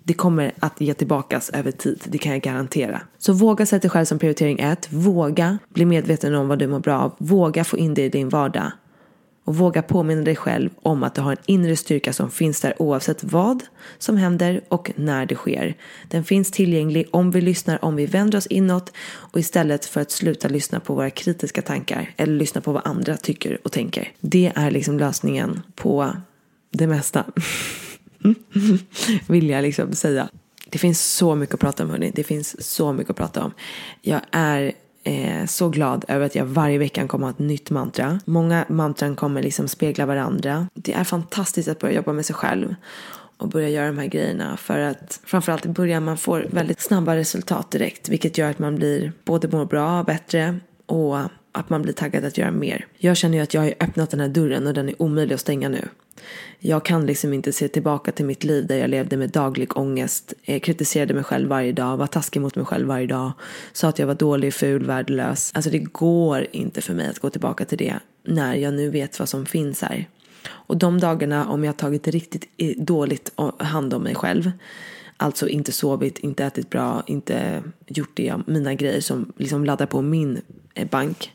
Det 0.03 0.15
kommer 0.15 0.53
att 0.59 0.81
ge 0.81 0.95
tillbakas 0.95 1.51
över 1.51 1.71
tid, 1.71 2.03
det 2.05 2.19
kan 2.19 2.33
jag 2.33 2.41
garantera. 2.41 3.01
Så 3.19 3.33
våga 3.33 3.67
sätta 3.67 3.81
dig 3.81 3.91
själv 3.91 4.05
som 4.05 4.19
prioritering 4.19 4.59
ett. 4.59 4.93
Våga 4.93 5.59
bli 5.69 5.85
medveten 5.85 6.35
om 6.35 6.49
vad 6.49 6.59
du 6.59 6.67
mår 6.67 6.81
bra 6.81 6.99
av. 6.99 7.15
Våga 7.19 7.65
få 7.65 7.79
in 7.79 7.95
det 7.95 8.05
i 8.05 8.09
din 8.09 8.29
vardag. 8.29 8.73
Och 9.51 9.57
våga 9.57 9.83
påminna 9.83 10.23
dig 10.23 10.37
själv 10.37 10.71
om 10.83 11.03
att 11.03 11.15
du 11.15 11.21
har 11.21 11.33
en 11.33 11.39
inre 11.47 11.77
styrka 11.77 12.13
som 12.13 12.31
finns 12.31 12.61
där 12.61 12.83
oavsett 12.83 13.25
vad 13.25 13.63
som 13.99 14.17
händer 14.17 14.61
och 14.69 14.91
när 14.97 15.27
det 15.27 15.35
sker. 15.35 15.75
Den 16.09 16.25
finns 16.25 16.51
tillgänglig 16.51 17.09
om 17.11 17.31
vi 17.31 17.41
lyssnar, 17.41 17.85
om 17.85 17.97
vi 17.97 18.07
vänder 18.07 18.39
oss 18.39 18.47
inåt 18.47 18.93
och 19.11 19.41
istället 19.41 19.85
för 19.85 20.01
att 20.01 20.11
sluta 20.11 20.49
lyssna 20.49 20.81
på 20.81 20.95
våra 20.95 21.11
kritiska 21.11 21.63
tankar 21.63 22.11
eller 22.17 22.35
lyssna 22.35 22.61
på 22.61 22.73
vad 22.73 22.87
andra 22.87 23.17
tycker 23.17 23.59
och 23.65 23.73
tänker. 23.73 24.13
Det 24.21 24.53
är 24.55 24.71
liksom 24.71 24.99
lösningen 24.99 25.63
på 25.75 26.13
det 26.71 26.87
mesta. 26.87 27.25
Vill 29.29 29.51
jag 29.51 29.63
liksom 29.63 29.93
säga. 29.93 30.29
Det 30.69 30.79
finns 30.79 31.15
så 31.15 31.35
mycket 31.35 31.55
att 31.55 31.61
prata 31.61 31.85
om 31.85 31.91
hörni. 31.91 32.13
Det 32.15 32.25
finns 32.25 32.73
så 32.73 32.93
mycket 32.93 33.11
att 33.11 33.17
prata 33.17 33.45
om. 33.45 33.53
Jag 34.03 34.21
är 34.31 34.73
eh, 35.05 35.47
så 35.47 35.69
glad 35.69 36.05
över 36.09 36.27
att 36.27 36.35
jag 36.35 36.45
varje 36.45 36.79
vecka 36.79 37.09
kommer 37.09 37.27
ha 37.27 37.31
ett 37.31 37.39
nytt 37.39 37.71
mantra. 37.71 38.21
Många 38.25 38.65
mantran 38.69 39.17
kommer 39.17 39.43
liksom 39.43 39.69
spegla 39.69 40.07
varandra. 40.07 40.67
Det 40.75 40.93
är 40.93 41.05
fantastiskt 41.05 41.69
att 41.69 41.79
börja 41.79 41.95
jobba 41.95 42.13
med 42.13 42.27
sig 42.27 42.37
själv 42.37 42.75
och 43.37 43.49
börja 43.49 43.69
göra 43.69 43.87
de 43.87 43.99
här 43.99 44.07
grejerna 44.07 44.57
för 44.57 44.79
att 44.79 45.21
framförallt 45.25 45.67
i 45.67 45.69
början 45.69 46.05
man 46.05 46.17
får 46.17 46.47
väldigt 46.51 46.81
snabba 46.81 47.17
resultat 47.17 47.71
direkt 47.71 48.09
vilket 48.09 48.39
gör 48.39 48.51
att 48.51 48.59
man 48.59 48.77
blir 48.77 49.13
både 49.25 49.49
mår 49.49 49.65
bra, 49.65 50.03
bättre 50.03 50.59
och 50.87 51.19
att 51.53 51.71
man 51.71 51.83
blir 51.83 51.93
taggad 51.93 52.25
att 52.25 52.39
göra 52.39 52.51
mer. 52.51 52.87
Jag 52.99 53.17
känner 53.17 53.39
ju 53.39 53.43
att 53.43 53.55
jag 53.55 53.61
har 53.61 53.75
öppnat 53.81 54.11
den 54.11 54.21
här 54.21 54.29
dörren 54.29 54.67
och 54.67 54.75
den 54.75 54.89
är 54.89 55.03
omöjlig 55.03 55.35
att 55.35 55.41
stänga 55.41 55.69
nu. 55.69 55.89
Jag 56.59 56.85
kan 56.85 57.07
liksom 57.07 57.33
inte 57.33 57.53
se 57.53 57.69
tillbaka 57.69 58.13
till 58.13 58.25
mitt 58.25 58.45
liv 58.45 58.67
där 58.67 58.77
jag 58.77 58.91
levde 58.91 59.17
med 59.17 59.31
daglig 59.31 59.77
ångest, 59.77 60.35
kritiserade 60.63 61.15
mig 61.15 61.25
själv 61.25 61.49
varje 61.49 61.73
dag, 61.73 61.97
var 61.97 62.07
taskig 62.07 62.41
mot 62.41 62.57
mig 62.57 62.65
själv 62.65 62.89
varje 62.89 63.07
dag, 63.07 63.33
sa 63.73 63.89
att 63.89 63.99
jag 63.99 64.07
var 64.07 64.15
dålig, 64.15 64.55
ful, 64.55 64.85
värdelös. 64.85 65.51
Alltså 65.55 65.71
det 65.71 65.79
går 65.79 66.47
inte 66.53 66.81
för 66.81 66.95
mig 66.95 67.09
att 67.09 67.19
gå 67.19 67.31
tillbaka 67.31 67.65
till 67.65 67.79
det 67.79 67.95
när 68.25 68.55
jag 68.55 68.75
nu 68.75 68.91
vet 68.91 69.19
vad 69.19 69.29
som 69.29 69.47
finns 69.47 69.83
här. 69.83 70.09
Och 70.49 70.77
de 70.77 71.01
dagarna 71.01 71.49
om 71.49 71.65
jag 71.65 71.77
tagit 71.77 72.09
riktigt 72.09 72.59
dåligt 72.77 73.33
hand 73.59 73.95
om 73.95 74.03
mig 74.03 74.15
själv, 74.15 74.51
alltså 75.17 75.49
inte 75.49 75.73
sovit, 75.73 76.19
inte 76.19 76.45
ätit 76.45 76.71
bra, 76.71 77.03
inte 77.07 77.63
gjort 77.87 78.11
det, 78.15 78.35
mina 78.47 78.75
grejer 78.75 79.01
som 79.01 79.33
liksom 79.37 79.65
laddar 79.65 79.87
på 79.87 80.03
min 80.03 80.41
eh, 80.75 80.89
bank, 80.89 81.33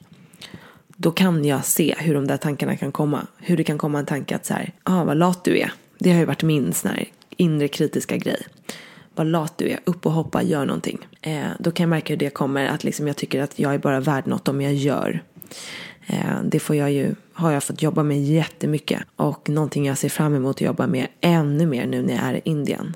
då 0.95 1.11
kan 1.11 1.45
jag 1.45 1.65
se 1.65 1.95
hur 1.97 2.13
de 2.13 2.27
där 2.27 2.37
tankarna 2.37 2.75
kan 2.75 2.91
komma. 2.91 3.27
Hur 3.37 3.57
det 3.57 3.63
kan 3.63 3.77
komma 3.77 3.99
en 3.99 4.05
tanke 4.05 4.35
att 4.35 4.45
så 4.45 4.53
här, 4.53 4.73
ah, 4.83 5.03
vad 5.03 5.17
lat 5.17 5.43
du 5.43 5.59
är. 5.59 5.71
Det 5.99 6.11
har 6.11 6.19
ju 6.19 6.25
varit 6.25 6.43
min 6.43 6.73
sån 6.73 6.91
här 6.91 7.05
inre 7.37 7.67
kritiska 7.67 8.17
grej. 8.17 8.47
Vad 9.15 9.27
lat 9.27 9.57
du 9.57 9.69
är, 9.69 9.79
upp 9.83 10.05
och 10.05 10.11
hoppa, 10.11 10.43
gör 10.43 10.65
någonting. 10.65 11.07
Eh, 11.21 11.45
då 11.59 11.71
kan 11.71 11.83
jag 11.83 11.89
märka 11.89 12.13
hur 12.13 12.17
det 12.17 12.29
kommer, 12.29 12.67
att 12.67 12.83
liksom 12.83 13.07
jag 13.07 13.15
tycker 13.15 13.41
att 13.41 13.59
jag 13.59 13.73
är 13.73 13.77
bara 13.77 13.99
värd 13.99 14.27
något 14.27 14.47
om 14.47 14.61
jag 14.61 14.73
gör. 14.73 15.23
Eh, 16.07 16.41
det 16.43 16.59
får 16.59 16.75
jag 16.75 16.91
ju, 16.91 17.15
har 17.33 17.51
jag 17.51 17.63
fått 17.63 17.81
jobba 17.81 18.03
med 18.03 18.23
jättemycket. 18.23 19.01
Och 19.15 19.49
någonting 19.49 19.85
jag 19.85 19.97
ser 19.97 20.09
fram 20.09 20.35
emot 20.35 20.55
att 20.55 20.61
jobba 20.61 20.87
med 20.87 21.07
ännu 21.21 21.65
mer 21.65 21.87
nu 21.87 22.01
när 22.01 22.15
jag 22.15 22.23
är 22.23 22.33
i 22.33 22.41
Indien. 22.43 22.95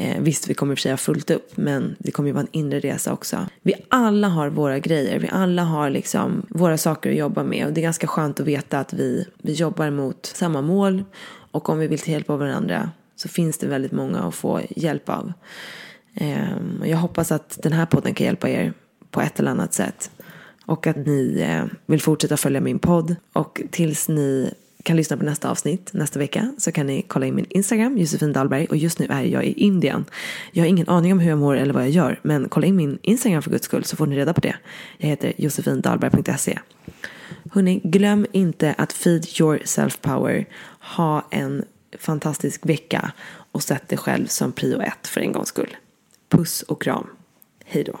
Eh, 0.00 0.20
visst, 0.20 0.50
vi 0.50 0.54
kommer 0.54 0.72
i 0.72 0.74
och 0.74 0.78
för 0.78 0.82
sig 0.82 0.92
ha 0.92 0.96
fullt 0.96 1.30
upp, 1.30 1.56
men 1.56 1.96
det 1.98 2.10
kommer 2.10 2.26
ju 2.26 2.32
vara 2.32 2.42
en 2.42 2.58
inre 2.58 2.80
resa 2.80 3.12
också. 3.12 3.46
Vi 3.62 3.74
alla 3.88 4.28
har 4.28 4.48
våra 4.50 4.78
grejer, 4.78 5.18
vi 5.18 5.28
alla 5.28 5.62
har 5.62 5.90
liksom 5.90 6.46
våra 6.48 6.78
saker 6.78 7.10
att 7.10 7.16
jobba 7.16 7.42
med. 7.44 7.66
Och 7.66 7.72
det 7.72 7.80
är 7.80 7.82
ganska 7.82 8.06
skönt 8.06 8.40
att 8.40 8.46
veta 8.46 8.78
att 8.78 8.92
vi, 8.92 9.26
vi 9.42 9.52
jobbar 9.52 9.90
mot 9.90 10.26
samma 10.26 10.62
mål. 10.62 11.04
Och 11.50 11.68
om 11.68 11.78
vi 11.78 11.86
vill 11.86 11.98
ta 11.98 12.10
hjälp 12.10 12.30
av 12.30 12.38
varandra 12.38 12.90
så 13.16 13.28
finns 13.28 13.58
det 13.58 13.66
väldigt 13.66 13.92
många 13.92 14.18
att 14.18 14.34
få 14.34 14.60
hjälp 14.70 15.08
av. 15.08 15.32
Eh, 16.14 16.56
jag 16.84 16.96
hoppas 16.96 17.32
att 17.32 17.58
den 17.62 17.72
här 17.72 17.86
podden 17.86 18.14
kan 18.14 18.24
hjälpa 18.24 18.48
er 18.48 18.72
på 19.10 19.20
ett 19.20 19.40
eller 19.40 19.50
annat 19.50 19.74
sätt. 19.74 20.10
Och 20.66 20.86
att 20.86 20.96
ni 20.96 21.40
eh, 21.40 21.64
vill 21.86 22.00
fortsätta 22.00 22.36
följa 22.36 22.60
min 22.60 22.78
podd. 22.78 23.16
Och 23.32 23.60
tills 23.70 24.08
ni 24.08 24.54
kan 24.82 24.96
lyssna 24.96 25.16
på 25.16 25.24
nästa 25.24 25.50
avsnitt 25.50 25.90
nästa 25.92 26.18
vecka 26.18 26.54
så 26.58 26.72
kan 26.72 26.86
ni 26.86 27.02
kolla 27.02 27.26
in 27.26 27.34
min 27.34 27.46
Instagram, 27.50 27.98
Josefin 27.98 28.32
Dahlberg. 28.32 28.66
Och 28.66 28.76
just 28.76 28.98
nu 28.98 29.06
är 29.10 29.22
jag 29.22 29.44
i 29.44 29.52
Indien. 29.52 30.04
Jag 30.52 30.62
har 30.62 30.68
ingen 30.68 30.88
aning 30.88 31.12
om 31.12 31.18
hur 31.18 31.30
jag 31.30 31.38
mår 31.38 31.56
eller 31.56 31.74
vad 31.74 31.82
jag 31.82 31.90
gör. 31.90 32.20
Men 32.22 32.48
kolla 32.48 32.66
in 32.66 32.76
min 32.76 32.98
Instagram 33.02 33.42
för 33.42 33.50
guds 33.50 33.64
skull 33.64 33.84
så 33.84 33.96
får 33.96 34.06
ni 34.06 34.16
reda 34.16 34.34
på 34.34 34.40
det. 34.40 34.56
Jag 34.98 35.08
heter 35.08 35.32
josefindahlberg.se. 35.36 36.58
Hörni, 37.52 37.80
glöm 37.84 38.26
inte 38.32 38.74
att 38.78 38.92
feed 38.92 39.26
your 39.40 39.58
self-power. 39.58 40.44
Ha 40.96 41.26
en 41.30 41.64
fantastisk 41.98 42.66
vecka 42.66 43.12
och 43.52 43.62
sätt 43.62 43.88
dig 43.88 43.98
själv 43.98 44.26
som 44.26 44.52
prio 44.52 44.80
ett 44.80 45.06
för 45.06 45.20
en 45.20 45.32
gångs 45.32 45.48
skull. 45.48 45.76
Puss 46.28 46.62
och 46.62 46.82
kram. 46.82 47.06
Hej 47.64 47.84
då! 47.84 48.00